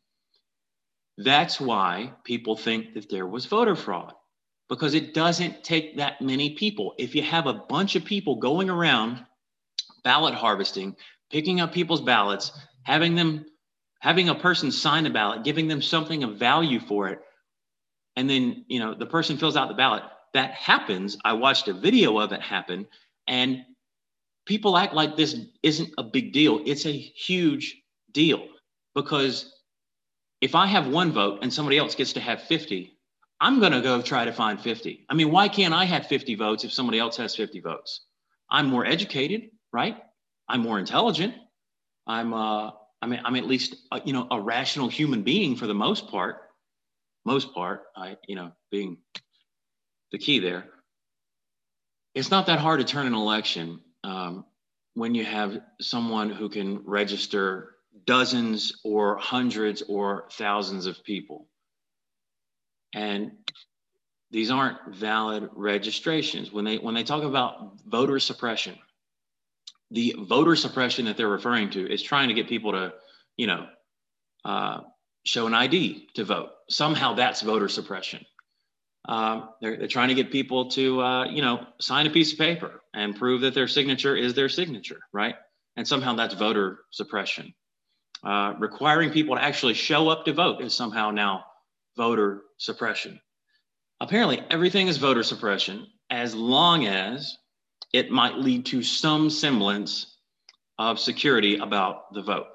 That's 1.19 1.61
why 1.61 2.13
people 2.25 2.57
think 2.57 2.95
that 2.95 3.09
there 3.09 3.27
was 3.27 3.47
voter 3.47 3.75
fraud 3.75 4.13
because 4.69 4.95
it 4.95 5.15
doesn't 5.15 5.65
take 5.65 5.97
that 5.97 6.21
many 6.21 6.51
people. 6.51 6.95
If 6.99 7.15
you 7.15 7.23
have 7.23 7.47
a 7.47 7.55
bunch 7.55 7.97
of 7.97 8.05
people 8.05 8.37
going 8.37 8.69
around 8.69 9.25
ballot 10.05 10.35
harvesting, 10.35 10.97
picking 11.31 11.61
up 11.61 11.73
people's 11.73 12.01
ballots, 12.01 12.53
having 12.83 13.15
them 13.15 13.47
having 14.01 14.29
a 14.29 14.35
person 14.35 14.71
sign 14.71 15.07
a 15.07 15.11
ballot, 15.11 15.43
giving 15.43 15.69
them 15.69 15.83
something 15.83 16.23
of 16.23 16.37
value 16.37 16.79
for 16.81 17.09
it, 17.09 17.21
and 18.17 18.29
then, 18.29 18.65
you 18.69 18.81
know, 18.81 18.95
the 18.95 19.07
person 19.07 19.37
fills 19.37 19.57
out 19.57 19.69
the 19.69 19.75
ballot. 19.75 20.03
That 20.35 20.53
happens. 20.53 21.17
I 21.25 21.35
watched 21.35 21.69
a 21.69 21.73
video 21.73 22.19
of 22.19 22.33
it 22.33 22.41
happen 22.41 22.87
and 23.27 23.65
people 24.47 24.77
act 24.77 24.95
like 24.95 25.17
this 25.17 25.37
isn't 25.63 25.91
a 25.99 26.03
big 26.03 26.33
deal. 26.33 26.61
It's 26.65 26.87
a 26.87 26.93
huge 26.93 27.83
deal 28.13 28.47
because 28.95 29.53
if 30.41 30.55
I 30.55 30.67
have 30.67 30.89
one 30.89 31.13
vote 31.13 31.41
and 31.43 31.53
somebody 31.53 31.79
else 31.79 31.95
gets 31.95 32.15
to 32.15 32.21
have 32.21 32.43
50, 32.43 32.93
I'm 33.41 33.61
going 33.61 33.73
to 33.73 33.83
go 33.83 34.01
try 34.01 34.25
to 34.25 34.33
find 34.33 34.61
50. 34.61 35.05
I 35.09 35.15
mean, 35.15 35.31
why 35.31 35.49
can't 35.49 35.75
I 35.75 35.85
have 35.85 36.07
50 36.07 36.35
votes 36.37 36.65
if 36.65 36.73
somebody 36.73 36.99
else 36.99 37.17
has 37.19 37.35
50 37.37 37.61
votes? 37.61 38.03
I'm 38.51 38.67
more 38.67 38.87
educated, 38.87 39.51
right? 39.73 39.97
I'm 40.49 40.61
more 40.61 40.79
intelligent. 40.79 41.35
I'm, 42.07 42.33
uh, 42.33 42.71
I 43.03 43.07
mean, 43.07 43.21
I'm 43.25 43.37
at 43.37 43.47
least, 43.47 43.77
uh, 43.91 44.01
you 44.05 44.13
know, 44.13 44.27
a 44.31 44.41
rational 44.41 44.89
human 44.89 45.23
being 45.23 45.57
for 45.57 45.67
the 45.67 45.75
most 45.75 46.09
part. 46.09 46.43
Most 47.27 47.53
part, 47.53 47.83
I, 47.97 48.17
you 48.29 48.37
know, 48.37 48.53
being 48.71 48.99
the 50.13 50.19
key 50.19 50.39
there. 50.39 50.67
It's 52.15 52.31
not 52.31 52.47
that 52.47 52.61
hard 52.61 52.79
to 52.79 52.87
turn 52.87 53.09
an 53.09 53.15
election 53.15 53.81
um, 54.05 54.45
when 54.95 55.13
you 55.17 55.25
have 55.25 55.59
someone 55.81 56.31
who 56.31 56.49
can 56.49 56.85
register 56.85 57.75
dozens 58.05 58.81
or 58.85 59.17
hundreds 59.17 59.83
or 59.83 60.29
thousands 60.35 60.87
of 60.87 61.03
people. 61.03 61.49
And 62.95 63.33
these 64.31 64.53
aren't 64.53 64.95
valid 64.95 65.51
registrations. 65.53 66.53
When 66.53 66.65
they 66.65 66.79
when 66.79 66.95
they 66.95 67.03
talk 67.03 67.25
about 67.25 67.81
voter 67.85 68.21
suppression, 68.21 68.79
the 69.91 70.15
voter 70.17 70.55
suppression 70.55 71.07
that 71.07 71.17
they're 71.17 71.29
referring 71.29 71.71
to 71.71 71.93
is 71.93 72.05
trying 72.05 72.29
to 72.29 72.35
get 72.35 72.49
people 72.49 72.71
to, 72.71 72.95
you 73.37 73.49
know, 73.49 73.67
uh, 74.45 74.83
show 75.27 75.47
an 75.47 75.55
ID 75.55 76.09
to 76.15 76.25
vote. 76.25 76.51
Somehow 76.71 77.15
that's 77.15 77.43
voter 77.43 77.69
suppression. 77.69 78.25
Um, 79.09 79.51
they're, 79.61 79.77
they're 79.77 79.89
trying 79.89 80.09
to 80.09 80.15
get 80.15 80.33
people 80.33 80.71
to, 80.71 81.01
uh, 81.01 81.25
you 81.27 81.43
know, 81.43 81.67
sign 81.81 82.07
a 82.07 82.11
piece 82.11 82.33
of 82.33 82.39
paper 82.39 82.83
and 82.95 83.15
prove 83.15 83.43
that 83.43 83.55
their 83.55 83.69
signature 83.69 84.17
is 84.17 84.35
their 84.35 84.49
signature, 84.49 85.01
right? 85.13 85.35
And 85.77 85.87
somehow 85.87 86.15
that's 86.15 86.35
voter 86.35 86.81
suppression. 86.91 87.55
Uh, 88.25 88.55
requiring 88.59 89.11
people 89.11 89.37
to 89.37 89.43
actually 89.43 89.75
show 89.75 90.09
up 90.09 90.25
to 90.25 90.33
vote 90.33 90.63
is 90.63 90.75
somehow 90.75 91.11
now 91.11 91.45
voter 91.97 92.43
suppression. 92.57 93.21
Apparently, 94.01 94.43
everything 94.51 94.89
is 94.89 94.97
voter 94.97 95.23
suppression 95.23 95.87
as 96.11 96.35
long 96.35 96.87
as 96.87 97.37
it 97.93 98.11
might 98.11 98.37
lead 98.37 98.67
to 98.67 98.83
some 98.83 99.31
semblance 99.31 100.19
of 100.79 100.99
security 100.99 101.59
about 101.59 102.13
the 102.13 102.23
vote. 102.23 102.47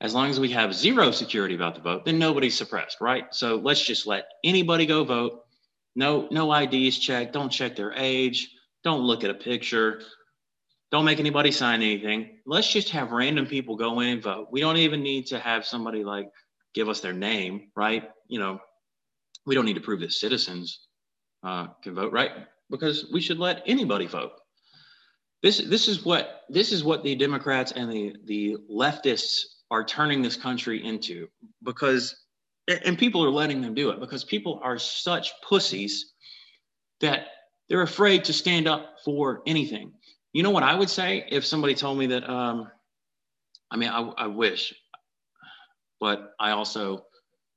As 0.00 0.14
long 0.14 0.30
as 0.30 0.38
we 0.38 0.50
have 0.50 0.74
zero 0.74 1.10
security 1.10 1.54
about 1.56 1.74
the 1.74 1.80
vote, 1.80 2.04
then 2.04 2.18
nobody's 2.18 2.56
suppressed, 2.56 2.98
right? 3.00 3.24
So 3.34 3.56
let's 3.56 3.84
just 3.84 4.06
let 4.06 4.26
anybody 4.44 4.86
go 4.86 5.02
vote. 5.04 5.44
No, 5.96 6.28
no 6.30 6.52
IDs 6.52 6.98
checked. 6.98 7.32
Don't 7.32 7.50
check 7.50 7.74
their 7.74 7.92
age. 7.94 8.54
Don't 8.84 9.00
look 9.00 9.24
at 9.24 9.30
a 9.30 9.34
picture. 9.34 10.02
Don't 10.92 11.04
make 11.04 11.18
anybody 11.18 11.50
sign 11.50 11.82
anything. 11.82 12.38
Let's 12.46 12.72
just 12.72 12.90
have 12.90 13.10
random 13.10 13.46
people 13.46 13.76
go 13.76 13.98
in 14.00 14.08
and 14.08 14.22
vote. 14.22 14.48
We 14.52 14.60
don't 14.60 14.76
even 14.76 15.02
need 15.02 15.26
to 15.26 15.38
have 15.40 15.66
somebody 15.66 16.04
like 16.04 16.30
give 16.74 16.88
us 16.88 17.00
their 17.00 17.12
name, 17.12 17.70
right? 17.74 18.08
You 18.28 18.38
know, 18.38 18.60
we 19.46 19.56
don't 19.56 19.64
need 19.64 19.74
to 19.74 19.80
prove 19.80 20.00
that 20.00 20.12
citizens 20.12 20.86
uh, 21.42 21.68
can 21.82 21.94
vote, 21.94 22.12
right? 22.12 22.30
Because 22.70 23.10
we 23.12 23.20
should 23.20 23.38
let 23.38 23.62
anybody 23.66 24.06
vote. 24.06 24.32
This, 25.42 25.58
this 25.58 25.88
is 25.88 26.04
what 26.04 26.42
this 26.48 26.72
is 26.72 26.82
what 26.82 27.02
the 27.02 27.14
Democrats 27.14 27.72
and 27.72 27.92
the, 27.92 28.14
the 28.24 28.56
leftists 28.70 29.40
are 29.70 29.84
turning 29.84 30.22
this 30.22 30.36
country 30.36 30.84
into 30.84 31.28
because 31.62 32.16
and 32.84 32.98
people 32.98 33.24
are 33.24 33.30
letting 33.30 33.62
them 33.62 33.74
do 33.74 33.90
it 33.90 34.00
because 34.00 34.24
people 34.24 34.60
are 34.62 34.78
such 34.78 35.32
pussies 35.42 36.12
that 37.00 37.28
they're 37.68 37.82
afraid 37.82 38.24
to 38.24 38.32
stand 38.32 38.66
up 38.68 38.96
for 39.04 39.42
anything. 39.46 39.92
You 40.32 40.42
know 40.42 40.50
what 40.50 40.62
I 40.62 40.74
would 40.74 40.90
say 40.90 41.24
if 41.30 41.46
somebody 41.46 41.74
told 41.74 41.98
me 41.98 42.06
that? 42.08 42.28
Um, 42.28 42.70
I 43.70 43.76
mean, 43.76 43.88
I, 43.88 44.00
I 44.00 44.26
wish, 44.26 44.74
but 46.00 46.34
I 46.38 46.50
also 46.50 47.06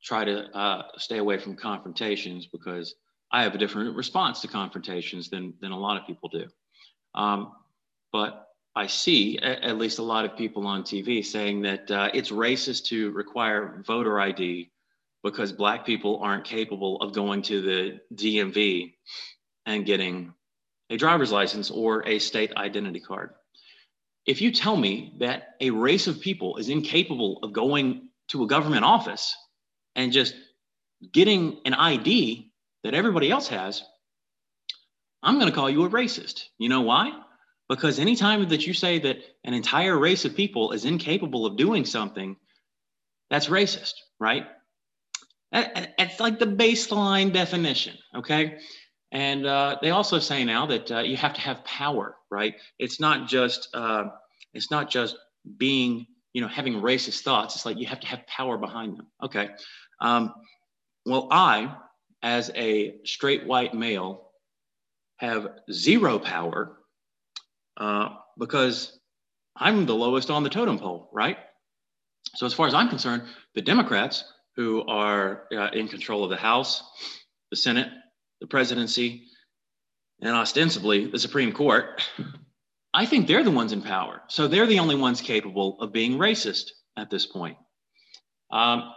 try 0.04 0.26
to 0.26 0.58
uh, 0.58 0.84
stay 0.98 1.18
away 1.18 1.38
from 1.38 1.56
confrontations 1.56 2.48
because 2.48 2.96
I 3.32 3.44
have 3.44 3.56
a 3.56 3.58
different 3.58 3.96
response 3.96 4.42
to 4.42 4.48
confrontations 4.48 5.30
than 5.30 5.54
than 5.62 5.72
a 5.72 5.80
lot 5.80 6.00
of 6.00 6.08
people 6.08 6.30
do. 6.30 6.48
Um, 7.16 7.52
but 8.12 8.48
I 8.76 8.88
see 8.88 9.38
at, 9.40 9.78
least 9.78 10.00
a 10.00 10.04
lot 10.04 10.24
of 10.24 10.38
people 10.38 10.66
on 10.66 10.84
TV 10.84 11.26
saying 11.26 11.62
that 11.64 11.92
uh, 11.92 12.10
it's 12.14 12.32
racist 12.32 12.86
to 12.86 13.12
require 13.12 13.84
voter 13.86 14.20
ID 14.20 14.72
because 15.24 15.52
Black 15.52 15.86
people 15.86 16.20
aren't 16.22 16.46
capable 16.46 17.02
of 17.02 17.14
going 17.14 17.42
to 17.44 17.62
the 17.62 18.00
DMV 18.16 18.94
and 19.66 19.86
getting 19.86 20.34
a 20.90 20.98
driver's 20.98 21.32
license 21.32 21.70
or 21.70 22.08
a 22.08 22.18
state 22.20 22.56
identity 22.56 23.00
card. 23.00 23.32
If 24.26 24.42
you 24.42 24.52
tell 24.52 24.78
me 24.78 25.16
that 25.20 25.56
a 25.60 25.72
race 25.72 26.08
of 26.08 26.22
people 26.22 26.58
is 26.58 26.70
incapable 26.70 27.40
of 27.44 27.54
going 27.54 28.10
to 28.30 28.44
a 28.44 28.48
government 28.48 28.86
office 28.86 29.36
and 29.96 30.14
just 30.14 30.34
getting 31.12 31.60
an 31.66 31.74
ID 31.74 32.52
that 32.84 32.94
everybody 32.94 33.32
else 33.32 33.50
has, 33.50 33.84
I'm 35.24 35.36
going 35.36 35.50
to 35.50 35.56
call 35.56 35.70
you 35.70 35.84
a 35.84 35.90
racist. 35.90 36.46
You 36.58 36.70
know 36.70 36.82
why? 36.82 37.12
Because 37.72 38.00
anytime 38.00 38.46
that 38.50 38.68
you 38.68 38.74
say 38.74 39.00
that 39.00 39.20
an 39.46 39.54
entire 39.54 39.98
race 39.98 40.26
of 40.26 40.36
people 40.36 40.74
is 40.74 40.84
incapable 40.84 41.46
of 41.46 41.56
doing 41.56 41.86
something, 41.86 42.36
that's 43.30 43.48
racist, 43.48 43.94
right? 44.20 44.46
It's 45.54 46.20
like 46.20 46.38
the 46.38 46.48
baseline 46.48 47.32
definition, 47.32 47.96
okay? 48.14 48.58
And 49.14 49.46
uh, 49.46 49.78
they 49.82 49.92
also 49.92 50.20
say 50.20 50.44
now 50.44 50.66
that 50.66 50.92
uh, 50.92 51.00
you 51.00 51.16
have 51.16 51.34
to 51.36 51.40
have 51.40 51.64
power, 51.64 52.18
right? 52.30 52.56
It's 52.78 53.00
not 53.00 53.30
just 53.30 53.70
uh, 53.74 54.10
it's 54.54 54.70
not 54.70 54.90
just 54.90 55.16
being, 55.56 56.08
you 56.34 56.42
know, 56.42 56.50
having 56.50 56.74
racist 56.74 57.22
thoughts. 57.22 57.56
It's 57.56 57.66
like 57.66 57.78
you 57.78 57.88
have 57.88 58.02
to 58.02 58.08
have 58.08 58.28
power 58.28 58.58
behind 58.58 58.98
them. 58.98 59.08
Okay. 59.24 59.50
Um, 60.02 60.34
well, 61.06 61.30
I, 61.32 61.74
as 62.22 62.52
a 62.54 62.98
straight 63.06 63.46
white 63.48 63.74
male, 63.74 64.28
have 65.20 65.48
zero 65.72 66.20
power 66.20 66.78
uh, 67.78 68.10
because 68.38 69.00
I'm 69.56 69.86
the 69.86 69.96
lowest 69.96 70.30
on 70.30 70.44
the 70.44 70.50
totem 70.50 70.80
pole, 70.80 71.10
right? 71.14 71.38
So, 72.36 72.46
as 72.46 72.54
far 72.54 72.68
as 72.68 72.74
I'm 72.74 72.90
concerned, 72.90 73.24
the 73.56 73.62
Democrats 73.62 74.24
who 74.56 74.84
are 74.88 75.44
uh, 75.56 75.70
in 75.74 75.88
control 75.88 76.24
of 76.24 76.30
the 76.30 76.38
House, 76.38 76.84
the 77.50 77.58
Senate, 77.58 77.90
the 78.40 78.48
presidency, 78.48 79.26
and 80.22 80.36
ostensibly 80.36 81.08
the 81.08 81.20
Supreme 81.20 81.52
Court, 81.52 82.02
I 82.94 83.06
think 83.06 83.28
they're 83.28 83.44
the 83.44 83.52
ones 83.52 83.72
in 83.72 83.82
power. 83.82 84.22
So 84.28 84.48
they're 84.48 84.68
the 84.68 84.80
only 84.80 84.96
ones 84.96 85.22
capable 85.22 85.80
of 85.80 85.94
being 85.94 86.18
racist 86.18 86.72
at 86.98 87.10
this 87.10 87.26
point. 87.26 87.58
Um, 88.52 88.92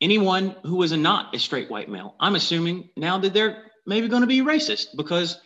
anyone 0.00 0.56
who 0.64 0.82
is 0.82 0.92
a 0.92 0.96
not 0.96 1.34
a 1.34 1.38
straight 1.38 1.70
white 1.70 1.88
male, 1.88 2.16
I'm 2.20 2.34
assuming 2.34 2.90
now 2.96 3.18
that 3.18 3.32
they're 3.32 3.64
maybe 3.86 4.08
going 4.08 4.22
to 4.22 4.26
be 4.26 4.40
racist 4.40 4.88
because 4.96 5.40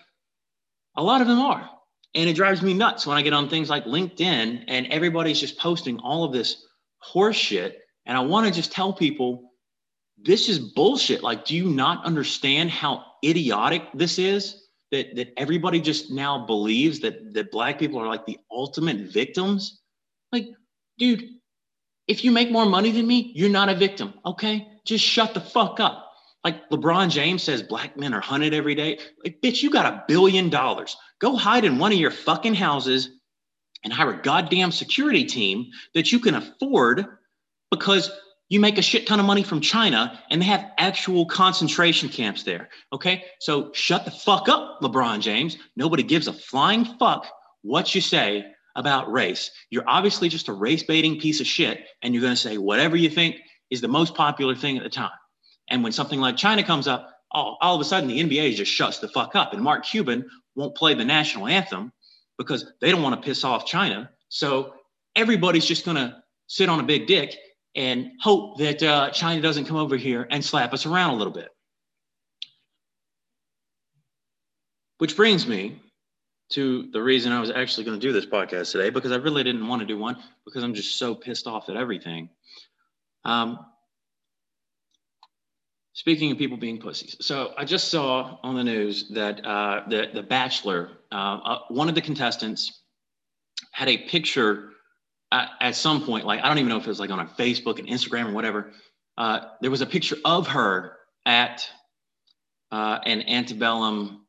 a 0.97 1.03
lot 1.03 1.21
of 1.21 1.27
them 1.27 1.41
are. 1.41 1.69
And 2.15 2.29
it 2.29 2.35
drives 2.37 2.63
me 2.63 2.75
nuts 2.75 3.07
when 3.07 3.17
I 3.17 3.23
get 3.23 3.33
on 3.33 3.49
things 3.49 3.69
like 3.69 3.85
LinkedIn 3.85 4.65
and 4.69 4.87
everybody's 4.87 5.41
just 5.41 5.59
posting 5.59 5.99
all 5.99 6.25
of 6.25 6.33
this 6.33 6.65
horse 6.99 7.37
shit. 7.37 7.81
And 8.07 8.17
I 8.17 8.21
want 8.21 8.47
to 8.47 8.53
just 8.53 8.71
tell 8.71 8.93
people 8.93 9.53
this 10.23 10.49
is 10.49 10.59
bullshit. 10.59 11.23
Like, 11.23 11.45
do 11.45 11.57
you 11.57 11.69
not 11.69 12.05
understand 12.05 12.71
how 12.71 13.05
idiotic 13.25 13.83
this 13.95 14.19
is? 14.19 14.61
That, 14.91 15.17
that 15.17 15.33
everybody 15.37 15.81
just 15.81 16.13
now 16.13 16.47
believes 16.47 17.01
that, 17.01 17.35
that 17.35 17.51
black 17.51 17.81
people 17.81 17.99
are 17.99 18.07
like 18.07 18.27
the 18.27 18.39
ultimate 18.49 19.11
victims. 19.13 19.81
Like, 20.31 20.47
dude, 20.99 21.25
if 22.07 22.25
you 22.25 22.31
make 22.31 22.53
more 22.53 22.67
money 22.67 22.93
than 22.93 23.07
me, 23.07 23.33
you're 23.35 23.51
not 23.51 23.69
a 23.69 23.75
victim. 23.75 24.15
Okay. 24.25 24.69
Just 24.85 25.05
shut 25.05 25.35
the 25.35 25.41
fuck 25.41 25.81
up. 25.81 26.04
Like 26.45 26.69
LeBron 26.69 27.11
James 27.11 27.43
says, 27.43 27.63
black 27.63 27.97
men 27.97 28.13
are 28.13 28.21
hunted 28.21 28.53
every 28.53 28.75
day. 28.75 28.99
Like, 29.25 29.41
bitch, 29.41 29.63
you 29.63 29.71
got 29.71 29.87
a 29.87 30.05
billion 30.07 30.51
dollars. 30.51 30.97
Go 31.19 31.37
hide 31.37 31.65
in 31.65 31.79
one 31.79 31.91
of 31.91 31.99
your 31.99 32.11
fucking 32.11 32.55
houses 32.55 33.09
and 33.83 33.93
hire 33.93 34.13
a 34.13 34.23
goddamn 34.23 34.71
security 34.71 35.25
team 35.25 35.67
that 35.95 36.13
you 36.13 36.19
can 36.19 36.35
afford 36.35 37.07
because 37.71 38.11
you 38.51 38.61
make 38.61 38.77
a 38.77 38.83
shit 38.83 39.07
ton 39.07 39.21
of 39.21 39.27
money 39.27 39.43
from 39.43 39.61
China 39.61 40.21
and 40.31 40.41
they 40.41 40.47
have 40.47 40.71
actual 40.79 41.25
concentration 41.27 42.11
camps 42.11 42.43
there. 42.43 42.69
Okay. 42.93 43.25
So 43.41 43.73
shut 43.73 44.05
the 44.05 44.11
fuck 44.11 44.49
up, 44.49 44.81
LeBron 44.83 45.21
James. 45.21 45.57
Nobody 45.77 46.03
gives 46.03 46.29
a 46.29 46.33
flying 46.33 46.85
fuck 46.85 47.27
what 47.63 47.95
you 47.95 48.03
say 48.03 48.45
about 48.77 49.11
race. 49.11 49.51
You're 49.71 49.89
obviously 49.89 50.29
just 50.29 50.49
a 50.49 50.53
race 50.53 50.83
baiting 50.83 51.19
piece 51.19 51.41
of 51.41 51.47
shit, 51.47 51.87
and 52.03 52.13
you're 52.13 52.21
going 52.21 52.35
to 52.35 52.41
say 52.41 52.59
whatever 52.59 52.97
you 52.97 53.09
think 53.09 53.37
is 53.71 53.81
the 53.81 53.89
most 53.89 54.15
popular 54.15 54.55
thing 54.55 54.77
at 54.77 54.83
the 54.83 54.91
time. 54.91 55.11
And 55.69 55.83
when 55.83 55.93
something 55.93 56.21
like 56.21 56.37
China 56.37 56.63
comes 56.63 56.87
up, 56.87 57.11
all, 57.31 57.59
all 57.61 57.75
of 57.75 57.81
a 57.81 57.85
sudden 57.85 58.09
the 58.09 58.21
NBA 58.21 58.55
just 58.55 58.71
shuts 58.71 58.99
the 58.99 59.09
fuck 59.09 59.35
up, 59.35 59.53
and 59.53 59.63
Mark 59.63 59.85
Cuban 59.85 60.29
won't 60.55 60.77
play 60.77 60.95
the 60.95 61.05
national 61.05 61.47
anthem 61.47 61.93
because 62.39 62.73
they 62.81 62.91
don't 62.91 63.03
want 63.03 63.21
to 63.21 63.27
piss 63.27 63.45
off 63.45 63.67
China. 63.67 64.11
So 64.29 64.75
everybody's 65.17 65.67
just 65.67 65.85
going 65.85 65.97
to 65.97 66.17
sit 66.47 66.69
on 66.69 66.81
a 66.81 66.85
big 66.85 67.07
dick 67.07 67.37
and 67.75 68.11
hope 68.21 68.59
that 68.59 68.83
uh, 68.83 69.11
China 69.11 69.41
doesn't 69.41 69.65
come 69.65 69.77
over 69.77 69.97
here 69.97 70.27
and 70.31 70.45
slap 70.45 70.73
us 70.73 70.87
around 70.87 71.15
a 71.15 71.17
little 71.17 71.33
bit. 71.33 71.49
Which 74.99 75.17
brings 75.17 75.47
me 75.47 75.81
to 76.51 76.89
the 76.93 77.03
reason 77.03 77.33
I 77.33 77.41
was 77.41 77.51
actually 77.51 77.85
going 77.85 77.99
to 77.99 78.07
do 78.07 78.13
this 78.13 78.27
podcast 78.27 78.71
today 78.71 78.91
because 78.91 79.11
I 79.11 79.17
really 79.17 79.43
didn't 79.43 79.67
want 79.67 79.81
to 79.81 79.87
do 79.87 79.99
one 79.99 80.17
because 80.45 80.63
I'm 80.63 80.75
just 80.75 80.99
so 80.99 81.15
pissed 81.15 81.47
off 81.47 81.69
at 81.69 81.77
everything. 81.77 82.29
Um, 83.25 83.59
speaking 85.95 86.31
of 86.31 86.39
people 86.39 86.57
being 86.57 86.79
pussies, 86.79 87.17
so 87.21 87.55
I 87.57 87.65
just 87.65 87.89
saw 87.89 88.39
on 88.43 88.55
the 88.55 88.65
news 88.65 89.09
that 89.11 89.45
uh, 89.45 89.85
the 89.89 90.11
the 90.13 90.23
Bachelor, 90.23 90.91
uh, 91.11 91.15
uh, 91.15 91.59
one 91.69 91.89
of 91.89 91.95
the 91.95 92.03
contestants, 92.03 92.83
had 93.73 93.89
a 93.89 93.97
picture 93.97 94.71
at, 95.33 95.51
at, 95.61 95.75
some 95.75 96.05
point, 96.05 96.27
like 96.27 96.41
I 96.43 96.49
don't 96.49 96.59
even 96.59 96.69
know 96.69 96.77
if 96.77 96.85
it 96.85 96.89
was 96.89 97.01
like 97.01 97.11
on 97.11 97.21
a 97.21 97.27
Facebook 97.27 97.79
and 97.79 97.89
Instagram 97.89 98.29
or 98.29 98.33
whatever. 98.33 98.73
Uh, 99.17 99.41
there 99.61 99.71
was 99.71 99.81
a 99.81 99.87
picture 99.87 100.17
of 100.25 100.49
her 100.49 100.97
at 101.25 101.69
uh, 102.71 102.99
an 103.05 103.23
antebellum 103.29 104.27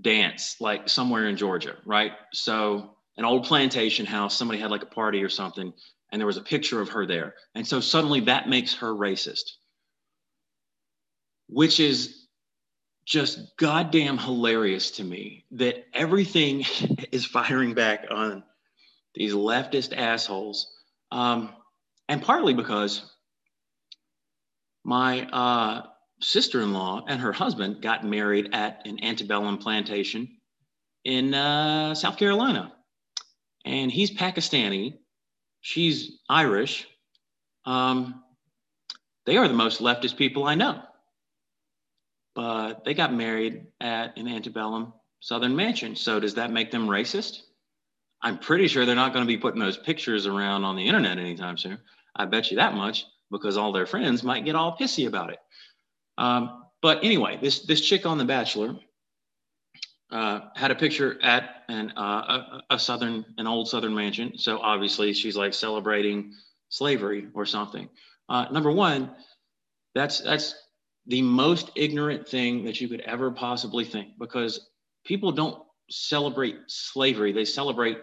dance, 0.00 0.56
like 0.60 0.88
somewhere 0.88 1.28
in 1.28 1.36
Georgia, 1.36 1.76
right? 1.84 2.12
So 2.32 2.96
an 3.16 3.24
old 3.24 3.44
plantation 3.44 4.06
house, 4.06 4.36
somebody 4.36 4.60
had 4.60 4.70
like 4.70 4.82
a 4.82 4.86
party 4.86 5.22
or 5.22 5.28
something, 5.28 5.72
and 6.12 6.20
there 6.20 6.26
was 6.26 6.36
a 6.36 6.42
picture 6.42 6.80
of 6.80 6.88
her 6.90 7.06
there. 7.06 7.34
And 7.54 7.66
so 7.66 7.80
suddenly 7.80 8.20
that 8.20 8.48
makes 8.48 8.74
her 8.74 8.94
racist, 8.94 9.52
which 11.48 11.80
is 11.80 12.26
just 13.04 13.56
goddamn 13.56 14.18
hilarious 14.18 14.90
to 14.92 15.04
me 15.04 15.46
that 15.52 15.86
everything 15.94 16.64
is 17.12 17.24
firing 17.24 17.74
back 17.74 18.06
on 18.10 18.42
these 19.14 19.32
leftist 19.32 19.96
assholes. 19.96 20.70
Um, 21.10 21.50
and 22.08 22.22
partly 22.22 22.52
because 22.52 23.10
my 24.84 25.26
uh, 25.26 25.86
sister 26.20 26.60
in 26.60 26.72
law 26.72 27.04
and 27.08 27.20
her 27.20 27.32
husband 27.32 27.80
got 27.82 28.04
married 28.04 28.50
at 28.52 28.86
an 28.86 29.02
antebellum 29.02 29.58
plantation 29.58 30.28
in 31.04 31.32
uh, 31.32 31.94
South 31.94 32.18
Carolina. 32.18 32.72
And 33.64 33.90
he's 33.90 34.10
Pakistani, 34.10 34.98
she's 35.60 36.18
Irish. 36.28 36.86
Um, 37.64 38.22
they 39.26 39.36
are 39.36 39.48
the 39.48 39.54
most 39.54 39.80
leftist 39.80 40.16
people 40.16 40.44
I 40.44 40.54
know. 40.54 40.82
But 42.38 42.84
they 42.84 42.94
got 42.94 43.12
married 43.12 43.66
at 43.80 44.16
an 44.16 44.28
antebellum 44.28 44.92
Southern 45.18 45.56
mansion. 45.56 45.96
So 45.96 46.20
does 46.20 46.34
that 46.34 46.52
make 46.52 46.70
them 46.70 46.86
racist? 46.86 47.40
I'm 48.22 48.38
pretty 48.38 48.68
sure 48.68 48.86
they're 48.86 48.94
not 48.94 49.12
going 49.12 49.24
to 49.24 49.28
be 49.28 49.36
putting 49.36 49.58
those 49.58 49.76
pictures 49.76 50.24
around 50.24 50.62
on 50.62 50.76
the 50.76 50.86
internet 50.86 51.18
anytime 51.18 51.58
soon. 51.58 51.78
I 52.14 52.26
bet 52.26 52.52
you 52.52 52.58
that 52.58 52.74
much 52.74 53.06
because 53.32 53.56
all 53.56 53.72
their 53.72 53.86
friends 53.86 54.22
might 54.22 54.44
get 54.44 54.54
all 54.54 54.76
pissy 54.78 55.08
about 55.08 55.30
it. 55.30 55.40
Um, 56.16 56.66
but 56.80 57.02
anyway, 57.02 57.40
this 57.42 57.66
this 57.66 57.80
chick 57.80 58.06
on 58.06 58.18
The 58.18 58.24
Bachelor 58.24 58.76
uh, 60.12 60.42
had 60.54 60.70
a 60.70 60.76
picture 60.76 61.18
at 61.20 61.64
an 61.68 61.92
uh, 61.96 62.60
a, 62.70 62.74
a, 62.74 62.78
southern 62.78 63.24
an 63.38 63.48
old 63.48 63.68
southern 63.68 63.96
mansion. 63.96 64.38
So 64.38 64.60
obviously 64.60 65.12
she's 65.12 65.36
like 65.36 65.54
celebrating 65.54 66.34
slavery 66.68 67.26
or 67.34 67.46
something. 67.46 67.88
Uh, 68.28 68.46
number 68.52 68.70
one, 68.70 69.10
that's 69.96 70.20
that's 70.20 70.54
the 71.08 71.22
most 71.22 71.70
ignorant 71.74 72.28
thing 72.28 72.64
that 72.64 72.80
you 72.80 72.88
could 72.88 73.00
ever 73.00 73.30
possibly 73.30 73.84
think 73.84 74.10
because 74.18 74.68
people 75.04 75.32
don't 75.32 75.62
celebrate 75.90 76.56
slavery; 76.68 77.32
they 77.32 77.44
celebrate 77.44 77.98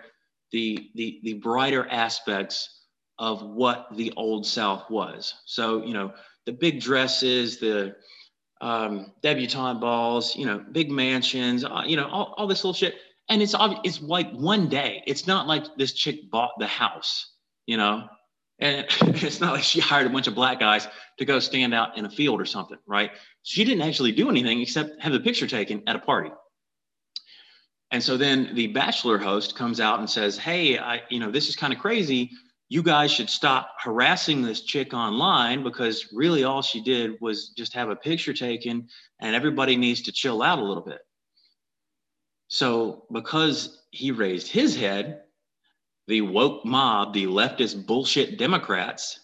the 0.52 0.90
the 0.96 1.20
the 1.24 1.34
brighter 1.34 1.88
aspects 1.90 2.82
of 3.18 3.44
what 3.44 3.88
the 3.96 4.12
old 4.18 4.46
South 4.46 4.90
was. 4.90 5.34
So 5.46 5.86
you 5.86 5.94
know 5.94 6.14
the 6.46 6.54
big 6.54 6.82
dresses, 6.82 7.58
the 7.60 7.96
um, 8.62 9.12
debutante 9.22 9.80
balls, 9.80 10.36
you 10.36 10.46
know, 10.46 10.64
big 10.72 10.90
mansions, 10.90 11.64
uh, 11.66 11.84
you 11.86 11.98
know, 11.98 12.08
all, 12.08 12.34
all 12.38 12.48
this 12.48 12.64
little 12.64 12.74
shit. 12.74 12.96
And 13.30 13.42
it's 13.42 13.56
it's 13.84 14.02
like 14.02 14.32
one 14.32 14.70
day. 14.70 15.04
It's 15.08 15.26
not 15.26 15.48
like 15.48 15.64
this 15.78 15.94
chick 15.94 16.30
bought 16.30 16.52
the 16.60 16.68
house, 16.68 17.34
you 17.66 17.76
know, 17.78 18.08
and 18.60 18.86
it's 19.24 19.40
not 19.40 19.54
like 19.54 19.64
she 19.64 19.80
hired 19.80 20.08
a 20.08 20.10
bunch 20.10 20.28
of 20.28 20.36
black 20.36 20.60
guys 20.60 20.88
to 21.20 21.26
go 21.26 21.40
stand 21.40 21.74
out 21.74 21.98
in 21.98 22.06
a 22.06 22.10
field 22.10 22.42
or 22.42 22.46
something, 22.46 22.78
right? 22.86 23.12
She 23.44 23.64
didn't 23.64 23.88
actually 23.88 24.12
do 24.12 24.30
anything 24.30 24.62
except 24.62 25.02
have 25.02 25.14
the 25.14 25.20
picture 25.20 25.48
taken 25.48 25.84
at 25.88 25.96
a 25.96 26.00
party. 26.00 26.32
And 27.92 28.04
so 28.04 28.18
then 28.18 28.52
the 28.56 28.68
bachelor 28.68 29.18
host 29.18 29.56
comes 29.56 29.80
out 29.80 30.00
and 30.00 30.10
says, 30.10 30.38
"Hey, 30.38 30.78
I, 30.78 31.04
you 31.10 31.20
know, 31.20 31.32
this 31.32 31.48
is 31.48 31.56
kind 31.56 31.72
of 31.72 31.80
crazy 31.80 32.32
you 32.68 32.82
guys 32.82 33.12
should 33.12 33.30
stop 33.30 33.76
harassing 33.80 34.42
this 34.42 34.62
chick 34.62 34.94
online 34.94 35.64
because 35.64 36.12
really 36.12 36.44
all 36.44 36.62
she 36.62 36.82
did 36.82 37.12
was 37.22 37.50
just 37.50 37.74
have 37.74 37.90
a 37.90 37.96
picture 37.96 38.34
taken 38.34 38.88
and 39.20 39.36
everybody 39.36 39.76
needs 39.76 40.02
to 40.04 40.12
chill 40.12 40.42
out 40.42 40.60
a 40.60 40.64
little 40.64 40.84
bit. 40.84 41.00
So, 42.48 43.06
because 43.12 43.84
he 43.92 44.12
raised 44.12 44.48
his 44.48 44.76
head, 44.76 45.22
the 46.08 46.22
woke 46.22 46.66
mob, 46.66 47.14
the 47.14 47.26
leftist 47.26 47.86
bullshit 47.86 48.38
Democrats, 48.38 49.20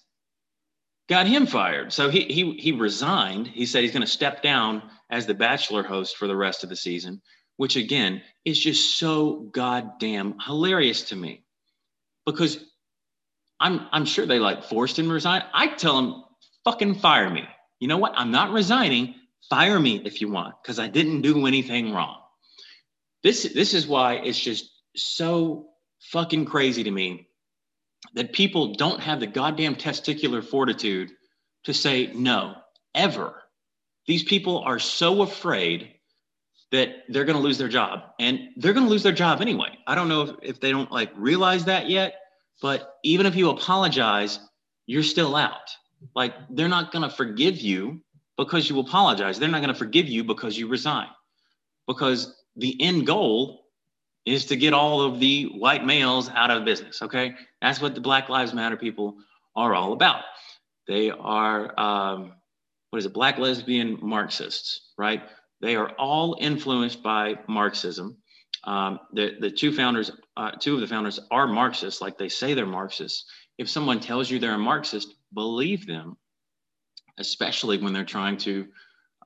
got 1.09 1.27
him 1.27 1.45
fired. 1.45 1.93
So 1.93 2.09
he 2.09 2.21
he 2.21 2.53
he 2.53 2.71
resigned. 2.71 3.47
He 3.47 3.65
said 3.65 3.83
he's 3.83 3.91
going 3.91 4.01
to 4.01 4.07
step 4.07 4.41
down 4.41 4.83
as 5.09 5.25
the 5.25 5.33
Bachelor 5.33 5.83
host 5.83 6.17
for 6.17 6.27
the 6.27 6.35
rest 6.35 6.63
of 6.63 6.69
the 6.69 6.75
season, 6.75 7.21
which 7.57 7.75
again 7.75 8.21
is 8.45 8.59
just 8.59 8.97
so 8.97 9.49
goddamn 9.53 10.35
hilarious 10.39 11.03
to 11.09 11.15
me, 11.15 11.43
because 12.25 12.63
I'm 13.59 13.87
I'm 13.91 14.05
sure 14.05 14.25
they 14.25 14.39
like 14.39 14.63
forced 14.63 14.97
him 14.97 15.07
to 15.07 15.13
resign. 15.13 15.43
I 15.53 15.67
tell 15.67 15.99
him, 15.99 16.23
fucking 16.63 16.95
fire 16.95 17.29
me. 17.29 17.43
You 17.79 17.87
know 17.87 17.97
what? 17.97 18.13
I'm 18.15 18.31
not 18.31 18.51
resigning. 18.51 19.15
Fire 19.49 19.79
me 19.79 20.01
if 20.05 20.21
you 20.21 20.29
want, 20.29 20.55
because 20.61 20.79
I 20.79 20.87
didn't 20.87 21.21
do 21.21 21.45
anything 21.45 21.93
wrong. 21.93 22.19
This 23.21 23.51
this 23.53 23.73
is 23.73 23.85
why 23.85 24.15
it's 24.15 24.39
just 24.39 24.71
so 24.95 25.70
fucking 26.01 26.45
crazy 26.45 26.83
to 26.83 26.91
me 26.91 27.27
that 28.15 28.33
people 28.33 28.73
don't 28.73 28.99
have 28.99 29.19
the 29.19 29.27
goddamn 29.27 29.75
testicular 29.75 30.43
fortitude 30.43 31.11
to 31.63 31.73
say 31.73 32.11
no 32.13 32.55
ever. 32.95 33.41
These 34.07 34.23
people 34.23 34.59
are 34.59 34.79
so 34.79 35.21
afraid 35.21 35.93
that 36.71 36.89
they're 37.09 37.25
going 37.25 37.37
to 37.37 37.43
lose 37.43 37.57
their 37.57 37.67
job 37.67 37.99
and 38.19 38.39
they're 38.57 38.73
going 38.73 38.85
to 38.85 38.89
lose 38.89 39.03
their 39.03 39.11
job 39.11 39.41
anyway. 39.41 39.77
I 39.85 39.95
don't 39.95 40.09
know 40.09 40.21
if, 40.21 40.35
if 40.41 40.59
they 40.59 40.71
don't 40.71 40.91
like 40.91 41.11
realize 41.15 41.65
that 41.65 41.89
yet 41.89 42.15
but 42.61 42.99
even 43.03 43.25
if 43.25 43.35
you 43.35 43.49
apologize, 43.49 44.39
you're 44.85 45.03
still 45.03 45.35
out. 45.35 45.75
Like 46.15 46.33
they're 46.49 46.69
not 46.69 46.91
going 46.91 47.07
to 47.07 47.15
forgive 47.15 47.57
you 47.57 48.01
because 48.37 48.69
you 48.69 48.79
apologize. 48.79 49.39
They're 49.39 49.49
not 49.49 49.61
going 49.61 49.73
to 49.73 49.79
forgive 49.79 50.07
you 50.07 50.23
because 50.23 50.57
you 50.57 50.67
resign. 50.67 51.07
Because 51.87 52.35
the 52.55 52.79
end 52.81 53.07
goal 53.07 53.60
is 54.25 54.45
to 54.45 54.55
get 54.55 54.73
all 54.73 55.01
of 55.01 55.19
the 55.19 55.45
white 55.45 55.85
males 55.85 56.29
out 56.29 56.51
of 56.51 56.65
business. 56.65 57.01
Okay. 57.01 57.35
That's 57.61 57.81
what 57.81 57.95
the 57.95 58.01
Black 58.01 58.29
Lives 58.29 58.53
Matter 58.53 58.77
people 58.77 59.17
are 59.55 59.73
all 59.73 59.93
about. 59.93 60.23
They 60.87 61.09
are, 61.09 61.79
um, 61.79 62.33
what 62.89 62.99
is 62.99 63.05
it, 63.05 63.13
black 63.13 63.37
lesbian 63.37 63.97
Marxists, 64.01 64.91
right? 64.97 65.23
They 65.61 65.75
are 65.75 65.89
all 65.97 66.37
influenced 66.39 67.01
by 67.03 67.35
Marxism. 67.47 68.17
Um, 68.63 68.99
the, 69.13 69.37
the 69.39 69.49
two 69.49 69.71
founders, 69.71 70.11
uh, 70.37 70.51
two 70.51 70.75
of 70.75 70.81
the 70.81 70.87
founders 70.87 71.19
are 71.31 71.47
Marxists, 71.47 72.01
like 72.01 72.17
they 72.17 72.29
say 72.29 72.53
they're 72.53 72.65
Marxists. 72.65 73.25
If 73.57 73.69
someone 73.69 73.99
tells 73.99 74.29
you 74.29 74.39
they're 74.39 74.53
a 74.53 74.57
Marxist, 74.57 75.15
believe 75.33 75.87
them, 75.87 76.17
especially 77.17 77.77
when 77.77 77.93
they're 77.93 78.03
trying 78.05 78.37
to 78.37 78.67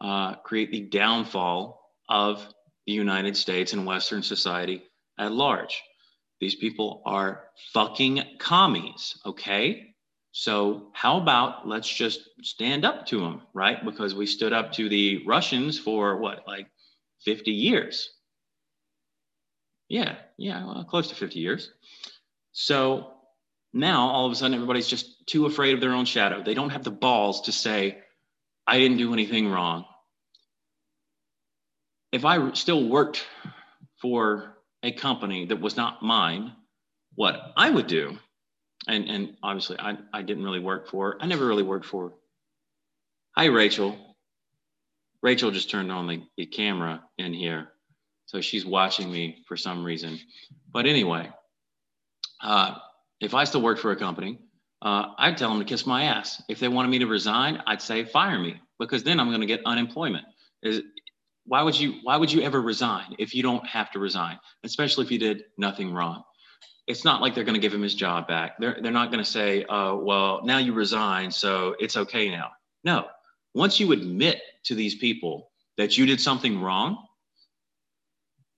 uh, 0.01 0.35
create 0.35 0.71
the 0.71 0.81
downfall 0.81 1.91
of 2.09 2.47
the 2.85 2.93
United 2.93 3.35
States 3.37 3.73
and 3.73 3.85
Western 3.85 4.23
society 4.23 4.83
at 5.17 5.31
large. 5.31 5.81
These 6.39 6.55
people 6.55 7.01
are 7.05 7.43
fucking 7.73 8.23
commies, 8.39 9.17
okay? 9.25 9.95
So, 10.31 10.89
how 10.93 11.17
about 11.17 11.67
let's 11.67 11.87
just 11.87 12.21
stand 12.41 12.83
up 12.83 13.05
to 13.07 13.21
them, 13.21 13.41
right? 13.53 13.83
Because 13.83 14.13
we 14.13 14.25
stood 14.25 14.51
up 14.51 14.73
to 14.73 14.89
the 14.89 15.23
Russians 15.25 15.79
for 15.79 16.17
what, 16.17 16.43
like 16.45 16.67
50 17.23 17.51
years, 17.51 18.09
yeah, 19.87 20.15
yeah, 20.37 20.65
well, 20.65 20.83
close 20.83 21.09
to 21.09 21.15
50 21.15 21.39
years. 21.39 21.71
So 22.51 23.11
now 23.73 24.07
all 24.09 24.25
of 24.25 24.31
a 24.31 24.35
sudden 24.35 24.55
everybody's 24.55 24.87
just 24.87 25.27
too 25.27 25.45
afraid 25.45 25.73
of 25.73 25.81
their 25.81 25.93
own 25.93 26.05
shadow. 26.05 26.43
They 26.43 26.53
don't 26.53 26.71
have 26.71 26.83
the 26.83 26.91
balls 26.91 27.41
to 27.41 27.51
say, 27.51 27.99
I 28.65 28.79
didn't 28.79 28.97
do 28.97 29.13
anything 29.13 29.47
wrong. 29.49 29.85
If 32.15 32.23
I 32.23 32.53
still 32.53 32.87
worked 32.87 33.27
for 34.01 34.55
a 34.81 34.93
company 34.93 35.47
that 35.47 35.59
was 35.59 35.75
not 35.75 36.01
mine, 36.01 36.53
what 37.15 37.51
I 37.57 37.69
would 37.69 37.87
do, 37.87 38.17
and, 38.87 39.09
and 39.09 39.35
obviously 39.43 39.77
I, 39.77 39.97
I 40.13 40.21
didn't 40.21 40.45
really 40.45 40.61
work 40.61 40.87
for, 40.87 41.17
I 41.19 41.25
never 41.25 41.45
really 41.45 41.61
worked 41.63 41.85
for. 41.85 42.13
Hi, 43.35 43.47
Rachel. 43.47 44.15
Rachel 45.21 45.51
just 45.51 45.69
turned 45.69 45.91
on 45.91 46.07
the, 46.07 46.23
the 46.37 46.45
camera 46.45 47.03
in 47.17 47.33
here. 47.33 47.67
So 48.27 48.39
she's 48.39 48.65
watching 48.65 49.11
me 49.11 49.43
for 49.45 49.57
some 49.57 49.83
reason. 49.83 50.17
But 50.71 50.85
anyway, 50.85 51.29
uh, 52.41 52.75
if 53.19 53.33
I 53.33 53.43
still 53.43 53.61
worked 53.61 53.81
for 53.81 53.91
a 53.91 53.97
company, 53.97 54.39
uh, 54.81 55.07
I'd 55.17 55.37
tell 55.37 55.49
them 55.49 55.59
to 55.59 55.65
kiss 55.65 55.85
my 55.85 56.05
ass. 56.05 56.41
If 56.47 56.61
they 56.61 56.69
wanted 56.69 56.91
me 56.91 56.99
to 56.99 57.07
resign, 57.07 57.61
I'd 57.67 57.81
say 57.81 58.05
fire 58.05 58.39
me 58.39 58.61
because 58.79 59.03
then 59.03 59.19
I'm 59.19 59.27
going 59.27 59.41
to 59.41 59.47
get 59.47 59.59
unemployment. 59.65 60.23
Is 60.63 60.81
why 61.45 61.61
would 61.61 61.79
you 61.79 61.95
why 62.03 62.17
would 62.17 62.31
you 62.31 62.41
ever 62.41 62.61
resign 62.61 63.15
if 63.19 63.33
you 63.35 63.43
don't 63.43 63.65
have 63.67 63.91
to 63.91 63.99
resign, 63.99 64.39
especially 64.63 65.05
if 65.05 65.11
you 65.11 65.19
did 65.19 65.43
nothing 65.57 65.93
wrong? 65.93 66.23
It's 66.87 67.03
not 67.03 67.21
like 67.21 67.33
they're 67.33 67.43
going 67.43 67.55
to 67.55 67.61
give 67.61 67.73
him 67.73 67.81
his 67.81 67.95
job 67.95 68.27
back. 68.27 68.57
They're 68.59 68.77
they're 68.81 68.91
not 68.91 69.11
going 69.11 69.23
to 69.23 69.29
say, 69.29 69.65
"Oh, 69.69 69.97
well, 69.97 70.41
now 70.43 70.57
you 70.57 70.73
resign, 70.73 71.31
so 71.31 71.75
it's 71.79 71.97
okay 71.97 72.29
now." 72.29 72.51
No. 72.83 73.07
Once 73.53 73.79
you 73.79 73.91
admit 73.91 74.41
to 74.65 74.75
these 74.75 74.95
people 74.95 75.49
that 75.77 75.97
you 75.97 76.05
did 76.05 76.19
something 76.19 76.61
wrong, 76.61 77.05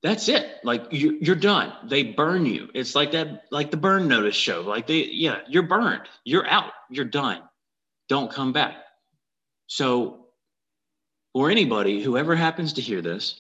that's 0.04 0.28
it. 0.30 0.58
Like 0.63 0.86
you're, 0.91 1.13
you're 1.13 1.36
done. 1.36 1.73
They 1.86 2.04
burn 2.04 2.45
you. 2.45 2.69
It's 2.73 2.95
like 2.95 3.12
that, 3.13 3.43
like 3.52 3.71
the 3.71 3.78
burn 3.78 4.08
notice 4.08 4.36
show. 4.36 4.62
Like 4.62 4.88
they, 4.88 5.06
yeah, 5.06 5.39
you're 5.47 5.63
burned. 5.63 6.04
You're 6.23 6.47
out. 6.47 6.71
You're 6.89 7.06
done. 7.06 7.41
Don't 8.10 8.32
come 8.32 8.54
back. 8.54 8.76
So, 9.67 10.27
for 11.38 11.52
anybody, 11.52 12.02
whoever 12.02 12.36
happens 12.36 12.73
to 12.73 12.82
hear 12.82 13.00
this, 13.00 13.39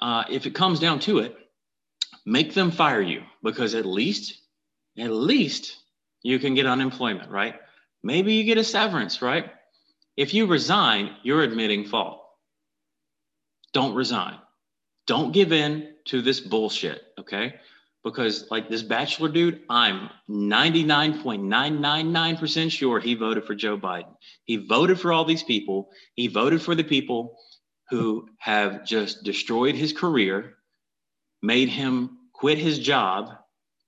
uh, 0.00 0.24
if 0.30 0.46
it 0.46 0.54
comes 0.54 0.80
down 0.80 0.98
to 1.00 1.18
it, 1.18 1.36
make 2.24 2.54
them 2.54 2.70
fire 2.70 3.02
you 3.02 3.24
because 3.42 3.74
at 3.74 3.84
least, 3.84 4.40
at 4.96 5.10
least 5.10 5.76
you 6.22 6.38
can 6.38 6.54
get 6.54 6.64
unemployment, 6.64 7.30
right? 7.30 7.56
Maybe 8.02 8.32
you 8.32 8.44
get 8.44 8.56
a 8.56 8.64
severance, 8.64 9.20
right? 9.20 9.50
If 10.16 10.32
you 10.32 10.46
resign, 10.46 11.14
you're 11.22 11.42
admitting 11.42 11.84
fault. 11.84 12.22
Don't 13.74 13.94
resign 13.94 14.38
don't 15.08 15.32
give 15.32 15.52
in 15.52 15.94
to 16.04 16.20
this 16.22 16.38
bullshit, 16.38 17.02
okay? 17.18 17.54
Because 18.04 18.46
like 18.50 18.68
this 18.68 18.82
bachelor 18.82 19.28
dude, 19.28 19.62
I'm 19.68 20.08
99.999% 20.30 22.70
sure 22.70 23.00
he 23.00 23.14
voted 23.14 23.44
for 23.44 23.54
Joe 23.54 23.76
Biden. 23.76 24.14
He 24.44 24.56
voted 24.56 25.00
for 25.00 25.12
all 25.12 25.24
these 25.24 25.42
people. 25.42 25.90
He 26.14 26.28
voted 26.28 26.62
for 26.62 26.74
the 26.74 26.84
people 26.84 27.36
who 27.90 28.28
have 28.38 28.84
just 28.84 29.24
destroyed 29.24 29.74
his 29.74 29.92
career, 29.92 30.54
made 31.42 31.68
him 31.68 32.18
quit 32.32 32.58
his 32.58 32.78
job, 32.78 33.30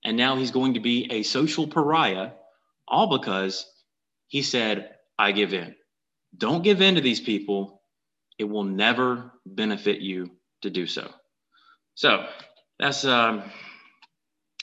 and 0.05 0.17
now 0.17 0.37
he's 0.37 0.51
going 0.51 0.75
to 0.75 0.81
be 0.81 1.07
a 1.11 1.23
social 1.23 1.67
pariah, 1.67 2.31
all 2.89 3.19
because 3.19 3.67
he 4.29 4.43
said, 4.43 4.91
I 5.19 5.33
give 5.33 5.53
in. 5.53 5.75
Don't 6.37 6.65
give 6.65 6.81
in 6.81 6.95
to 6.95 7.01
these 7.01 7.21
people. 7.21 7.83
It 8.39 8.45
will 8.45 8.65
never 8.65 9.33
benefit 9.45 10.01
you 10.01 10.31
to 10.63 10.71
do 10.71 10.87
so. 10.87 11.11
So 11.95 12.27
that's 12.79 13.05
um, 13.05 13.43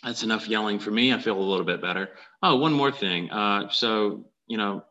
that's 0.03 0.23
enough 0.23 0.47
yelling 0.47 0.79
for 0.79 0.91
me. 0.91 1.13
I 1.13 1.19
feel 1.19 1.37
a 1.37 1.41
little 1.41 1.65
bit 1.65 1.81
better. 1.81 2.09
Oh, 2.41 2.57
one 2.57 2.73
more 2.73 2.91
thing. 2.91 3.29
Uh, 3.31 3.69
so 3.69 4.25
you 4.47 4.57
know, 4.57 4.83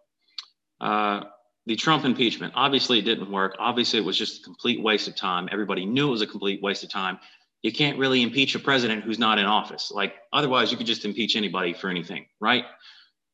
uh, 0.80 1.22
the 1.66 1.76
Trump 1.76 2.04
impeachment. 2.04 2.52
Obviously, 2.56 2.98
it 2.98 3.02
didn't 3.02 3.30
work. 3.30 3.56
Obviously, 3.58 3.98
it 3.98 4.04
was 4.04 4.16
just 4.16 4.40
a 4.40 4.44
complete 4.44 4.82
waste 4.82 5.08
of 5.08 5.16
time. 5.16 5.48
Everybody 5.50 5.84
knew 5.84 6.08
it 6.08 6.12
was 6.12 6.22
a 6.22 6.26
complete 6.26 6.62
waste 6.62 6.84
of 6.84 6.90
time. 6.90 7.18
You 7.62 7.72
can't 7.72 7.98
really 7.98 8.22
impeach 8.22 8.54
a 8.54 8.60
president 8.60 9.02
who's 9.02 9.18
not 9.18 9.38
in 9.38 9.46
office. 9.46 9.90
Like 9.90 10.14
otherwise, 10.32 10.70
you 10.70 10.76
could 10.76 10.86
just 10.86 11.04
impeach 11.04 11.34
anybody 11.36 11.72
for 11.72 11.88
anything, 11.90 12.26
right? 12.40 12.64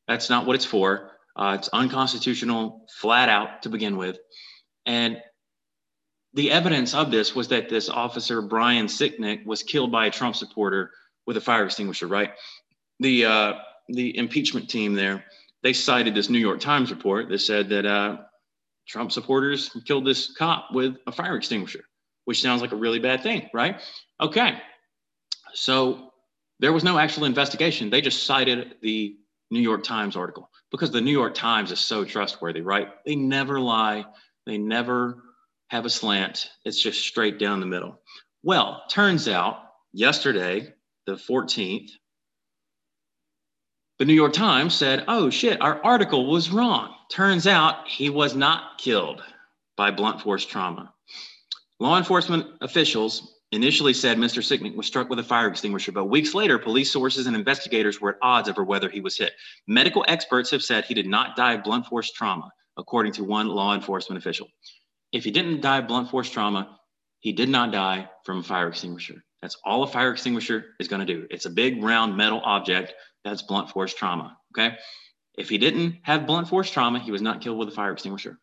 That's 0.07 0.29
not 0.29 0.45
what 0.45 0.55
it's 0.55 0.65
for. 0.65 1.11
Uh, 1.35 1.57
it's 1.59 1.69
unconstitutional, 1.69 2.85
flat 2.99 3.29
out 3.29 3.63
to 3.63 3.69
begin 3.69 3.97
with. 3.97 4.17
And 4.85 5.17
the 6.33 6.51
evidence 6.51 6.93
of 6.93 7.11
this 7.11 7.35
was 7.35 7.49
that 7.49 7.69
this 7.69 7.89
officer 7.89 8.41
Brian 8.41 8.87
Sicknick 8.87 9.45
was 9.45 9.61
killed 9.61 9.91
by 9.91 10.07
a 10.07 10.11
Trump 10.11 10.35
supporter 10.35 10.91
with 11.25 11.37
a 11.37 11.41
fire 11.41 11.65
extinguisher. 11.65 12.07
Right, 12.07 12.31
the 12.99 13.25
uh, 13.25 13.53
the 13.89 14.17
impeachment 14.17 14.69
team 14.69 14.93
there 14.93 15.23
they 15.63 15.73
cited 15.73 16.13
this 16.13 16.29
New 16.29 16.39
York 16.39 16.59
Times 16.59 16.91
report 16.91 17.29
that 17.29 17.39
said 17.39 17.69
that 17.69 17.85
uh, 17.85 18.17
Trump 18.87 19.11
supporters 19.11 19.69
killed 19.85 20.05
this 20.05 20.33
cop 20.35 20.67
with 20.73 20.97
a 21.07 21.11
fire 21.11 21.37
extinguisher, 21.37 21.85
which 22.25 22.41
sounds 22.41 22.61
like 22.61 22.73
a 22.73 22.75
really 22.75 22.99
bad 22.99 23.23
thing, 23.23 23.49
right? 23.53 23.81
Okay, 24.19 24.61
so 25.53 26.11
there 26.59 26.73
was 26.73 26.83
no 26.83 26.99
actual 26.99 27.23
investigation. 27.23 27.89
They 27.89 28.01
just 28.01 28.23
cited 28.23 28.75
the 28.81 29.15
New 29.51 29.61
York 29.61 29.83
Times 29.83 30.17
article 30.17 30.49
because 30.69 30.91
the 30.91 31.01
New 31.01 31.11
York 31.11 31.33
Times 31.33 31.71
is 31.71 31.79
so 31.79 32.03
trustworthy, 32.03 32.61
right? 32.61 32.89
They 33.05 33.15
never 33.15 33.59
lie. 33.59 34.05
They 34.45 34.57
never 34.57 35.23
have 35.69 35.85
a 35.85 35.89
slant. 35.89 36.49
It's 36.65 36.81
just 36.81 37.01
straight 37.01 37.39
down 37.39 37.61
the 37.61 37.65
middle. 37.65 38.01
Well, 38.43 38.83
turns 38.89 39.29
out 39.29 39.59
yesterday, 39.93 40.72
the 41.05 41.13
14th, 41.13 41.91
the 43.99 44.05
New 44.05 44.13
York 44.13 44.33
Times 44.33 44.73
said, 44.73 45.05
oh 45.07 45.29
shit, 45.29 45.61
our 45.61 45.83
article 45.83 46.29
was 46.29 46.49
wrong. 46.49 46.95
Turns 47.09 47.47
out 47.47 47.87
he 47.87 48.09
was 48.09 48.35
not 48.35 48.77
killed 48.77 49.23
by 49.77 49.91
blunt 49.91 50.21
force 50.21 50.45
trauma. 50.45 50.93
Law 51.79 51.97
enforcement 51.97 52.47
officials 52.61 53.35
initially 53.51 53.93
said 53.93 54.17
Mr. 54.17 54.41
Sicknick 54.41 54.75
was 54.75 54.87
struck 54.87 55.09
with 55.09 55.19
a 55.19 55.23
fire 55.23 55.47
extinguisher, 55.47 55.91
but 55.91 56.05
weeks 56.05 56.33
later, 56.33 56.57
police 56.57 56.91
sources 56.91 57.27
and 57.27 57.35
investigators 57.35 58.01
were 58.01 58.11
at 58.11 58.17
odds 58.21 58.49
over 58.49 58.63
whether 58.63 58.89
he 58.89 58.99
was 58.99 59.17
hit. 59.17 59.33
Medical 59.67 60.03
experts 60.07 60.49
have 60.49 60.63
said 60.63 60.85
he 60.85 60.93
did 60.93 61.07
not 61.07 61.35
die 61.35 61.53
of 61.53 61.63
blunt 61.63 61.85
force 61.85 62.11
trauma, 62.11 62.49
according 62.77 63.13
to 63.13 63.23
one 63.23 63.47
law 63.47 63.75
enforcement 63.75 64.17
official. 64.17 64.47
If 65.11 65.23
he 65.23 65.31
didn't 65.31 65.61
die 65.61 65.77
of 65.77 65.87
blunt 65.87 66.09
force 66.09 66.29
trauma, 66.29 66.79
he 67.19 67.31
did 67.31 67.49
not 67.49 67.71
die 67.71 68.09
from 68.25 68.39
a 68.39 68.43
fire 68.43 68.69
extinguisher. 68.69 69.23
That's 69.43 69.57
all 69.65 69.83
a 69.83 69.87
fire 69.87 70.13
extinguisher 70.13 70.67
is 70.79 70.87
going 70.87 71.05
to 71.05 71.13
do. 71.13 71.27
It's 71.29 71.45
a 71.45 71.49
big 71.49 71.83
round 71.83 72.15
metal 72.15 72.41
object 72.45 72.93
that's 73.25 73.41
blunt 73.41 73.69
force 73.69 73.93
trauma. 73.93 74.37
Okay. 74.57 74.77
If 75.37 75.49
he 75.49 75.57
didn't 75.57 75.97
have 76.03 76.25
blunt 76.25 76.47
force 76.47 76.71
trauma, 76.71 76.99
he 76.99 77.11
was 77.11 77.21
not 77.21 77.41
killed 77.41 77.57
with 77.57 77.67
a 77.67 77.73
fire 77.73 77.91
extinguisher. 77.91 78.39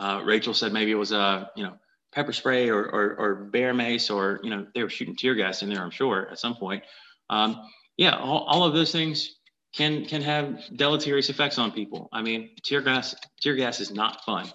Uh, 0.00 0.22
Rachel 0.24 0.54
said 0.54 0.72
maybe 0.72 0.90
it 0.90 0.96
was 0.96 1.12
a 1.12 1.52
you 1.54 1.62
know 1.62 1.74
pepper 2.12 2.32
spray 2.32 2.68
or, 2.68 2.82
or, 2.82 3.16
or 3.16 3.34
bear 3.52 3.72
mace 3.74 4.10
or 4.10 4.40
you 4.42 4.50
know 4.50 4.66
they 4.74 4.82
were 4.82 4.88
shooting 4.88 5.14
tear 5.14 5.36
gas 5.36 5.62
in 5.62 5.68
there. 5.68 5.82
I'm 5.84 5.92
sure 5.92 6.28
at 6.32 6.40
some 6.40 6.56
point. 6.56 6.82
Um, 7.30 7.62
yeah, 7.96 8.16
all, 8.16 8.40
all 8.48 8.64
of 8.64 8.74
those 8.74 8.90
things 8.90 9.36
can 9.72 10.04
can 10.04 10.20
have 10.20 10.64
deleterious 10.74 11.30
effects 11.30 11.58
on 11.60 11.70
people. 11.70 12.08
I 12.12 12.22
mean, 12.22 12.50
tear 12.64 12.80
gas 12.80 13.14
tear 13.40 13.54
gas 13.54 13.78
is 13.78 13.92
not 13.92 14.24
fun. 14.24 14.50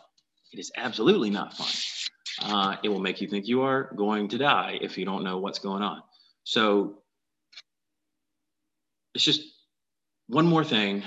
It 0.51 0.59
is 0.59 0.73
absolutely 0.75 1.29
not 1.29 1.53
fun. 1.53 1.69
Uh, 2.39 2.75
it 2.83 2.89
will 2.89 2.99
make 2.99 3.21
you 3.21 3.27
think 3.27 3.47
you 3.47 3.61
are 3.63 3.91
going 3.95 4.27
to 4.29 4.37
die 4.37 4.77
if 4.81 4.97
you 4.97 5.05
don't 5.05 5.23
know 5.23 5.37
what's 5.39 5.59
going 5.59 5.83
on. 5.83 6.01
So 6.43 6.99
it's 9.13 9.23
just 9.23 9.41
one 10.27 10.45
more 10.45 10.63
thing. 10.63 11.03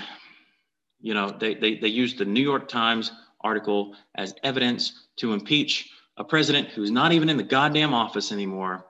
You 0.99 1.13
know, 1.13 1.29
they, 1.29 1.55
they, 1.55 1.77
they 1.77 1.87
used 1.87 2.17
the 2.17 2.25
New 2.25 2.41
York 2.41 2.67
Times 2.67 3.11
article 3.41 3.95
as 4.15 4.33
evidence 4.43 5.07
to 5.17 5.33
impeach 5.33 5.89
a 6.17 6.23
president 6.23 6.69
who's 6.69 6.91
not 6.91 7.11
even 7.11 7.29
in 7.29 7.37
the 7.37 7.43
goddamn 7.43 7.93
office 7.93 8.31
anymore. 8.31 8.85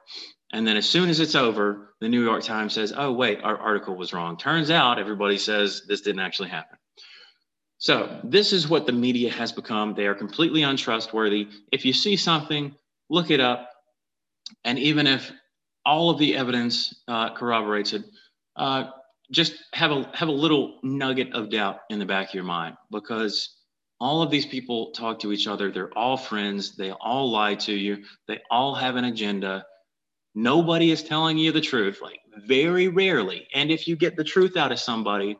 And 0.51 0.65
then 0.65 0.77
as 0.77 0.87
soon 0.87 1.09
as 1.09 1.19
it's 1.19 1.35
over, 1.35 1.93
the 1.99 2.07
New 2.07 2.23
York 2.23 2.43
Times 2.43 2.73
says, 2.73 2.93
oh, 2.95 3.11
wait, 3.11 3.43
our 3.43 3.57
article 3.57 3.95
was 3.95 4.13
wrong. 4.13 4.37
Turns 4.37 4.69
out 4.69 4.99
everybody 4.99 5.37
says 5.37 5.83
this 5.87 6.01
didn't 6.01 6.21
actually 6.21 6.49
happen. 6.49 6.77
So 7.77 8.19
this 8.23 8.53
is 8.53 8.67
what 8.67 8.85
the 8.85 8.91
media 8.91 9.31
has 9.31 9.51
become. 9.51 9.93
They 9.93 10.07
are 10.07 10.15
completely 10.15 10.63
untrustworthy. 10.63 11.49
If 11.71 11.85
you 11.85 11.93
see 11.93 12.15
something, 12.15 12.73
look 13.09 13.29
it 13.31 13.39
up. 13.39 13.69
And 14.63 14.79
even 14.79 15.07
if 15.07 15.31
all 15.85 16.09
of 16.09 16.17
the 16.17 16.35
evidence 16.35 17.03
uh, 17.07 17.33
corroborates 17.33 17.93
it, 17.93 18.03
uh, 18.55 18.85
just 19.31 19.55
have 19.73 19.91
a 19.91 20.09
have 20.13 20.29
a 20.29 20.31
little 20.31 20.79
nugget 20.83 21.33
of 21.33 21.49
doubt 21.49 21.79
in 21.89 21.99
the 21.99 22.05
back 22.05 22.29
of 22.29 22.33
your 22.35 22.43
mind 22.43 22.75
because 22.91 23.55
all 23.99 24.21
of 24.21 24.29
these 24.29 24.45
people 24.45 24.91
talk 24.91 25.19
to 25.19 25.31
each 25.31 25.47
other. 25.47 25.71
They're 25.71 25.97
all 25.97 26.17
friends. 26.17 26.75
They 26.75 26.91
all 26.91 27.31
lie 27.31 27.55
to 27.55 27.73
you. 27.73 28.03
They 28.27 28.39
all 28.51 28.75
have 28.75 28.97
an 28.97 29.05
agenda. 29.05 29.65
Nobody 30.35 30.91
is 30.91 31.01
telling 31.01 31.37
you 31.37 31.51
the 31.51 31.61
truth, 31.61 31.99
like 32.01 32.19
very 32.45 32.89
rarely. 32.89 33.47
And 33.53 33.71
if 33.71 33.87
you 33.87 33.95
get 33.95 34.17
the 34.17 34.23
truth 34.23 34.57
out 34.57 34.71
of 34.71 34.79
somebody, 34.79 35.37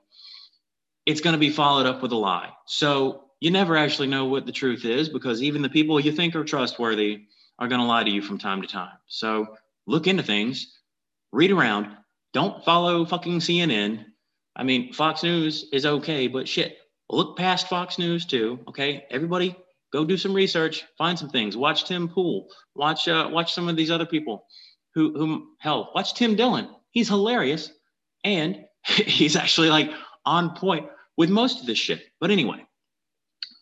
it's 1.05 1.21
going 1.21 1.33
to 1.33 1.39
be 1.39 1.49
followed 1.49 1.85
up 1.85 2.01
with 2.01 2.11
a 2.11 2.17
lie. 2.17 2.49
So 2.65 3.25
you 3.39 3.51
never 3.51 3.77
actually 3.77 4.07
know 4.07 4.25
what 4.25 4.45
the 4.45 4.51
truth 4.51 4.85
is 4.85 5.09
because 5.09 5.43
even 5.43 5.61
the 5.61 5.69
people 5.69 5.99
you 5.99 6.11
think 6.11 6.35
are 6.35 6.43
trustworthy 6.43 7.25
are 7.59 7.67
going 7.67 7.81
to 7.81 7.87
lie 7.87 8.03
to 8.03 8.09
you 8.09 8.21
from 8.21 8.37
time 8.37 8.61
to 8.61 8.67
time. 8.67 8.97
So 9.07 9.55
look 9.87 10.07
into 10.07 10.23
things, 10.23 10.79
read 11.31 11.51
around, 11.51 11.95
don't 12.33 12.63
follow 12.65 13.05
fucking 13.05 13.39
CNN. 13.39 14.05
I 14.55 14.63
mean, 14.63 14.93
Fox 14.93 15.23
News 15.23 15.69
is 15.71 15.85
okay, 15.85 16.27
but 16.27 16.47
shit, 16.47 16.77
look 17.09 17.37
past 17.37 17.67
Fox 17.67 17.99
News 17.99 18.25
too. 18.25 18.59
Okay, 18.67 19.05
everybody, 19.11 19.55
go 19.93 20.05
do 20.05 20.17
some 20.17 20.33
research, 20.33 20.83
find 20.97 21.17
some 21.17 21.29
things. 21.29 21.55
Watch 21.55 21.85
Tim 21.85 22.09
Pool. 22.09 22.47
Watch 22.73 23.07
uh, 23.07 23.29
watch 23.31 23.53
some 23.53 23.69
of 23.69 23.75
these 23.75 23.91
other 23.91 24.05
people 24.05 24.45
who, 24.93 25.13
whom, 25.17 25.55
hell, 25.59 25.91
watch 25.93 26.13
Tim 26.13 26.35
Dillon. 26.35 26.69
He's 26.91 27.09
hilarious. 27.09 27.71
And 28.23 28.65
he's 28.85 29.35
actually 29.35 29.69
like 29.69 29.91
on 30.25 30.55
point 30.55 30.87
with 31.17 31.29
most 31.29 31.61
of 31.61 31.65
this 31.65 31.77
shit. 31.77 32.03
But 32.19 32.31
anyway, 32.31 32.65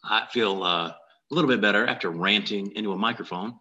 I 0.04 0.28
feel 0.32 0.64
uh, 0.64 0.88
a 0.88 0.96
little 1.30 1.50
bit 1.50 1.62
better 1.62 1.86
after 1.88 2.10
ranting 2.10 2.72
into 2.76 2.92
a 2.92 2.98
microphone. 2.98 3.56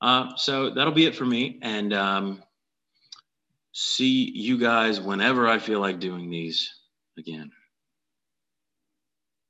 Uh, 0.00 0.36
so 0.36 0.70
that'll 0.70 0.92
be 0.92 1.06
it 1.06 1.16
for 1.16 1.24
me. 1.24 1.58
And 1.62 1.92
um, 1.92 2.42
see 3.72 4.30
you 4.34 4.58
guys 4.58 5.00
whenever 5.00 5.48
I 5.48 5.58
feel 5.58 5.80
like 5.80 6.00
doing 6.00 6.30
these 6.30 6.72
again. 7.18 7.50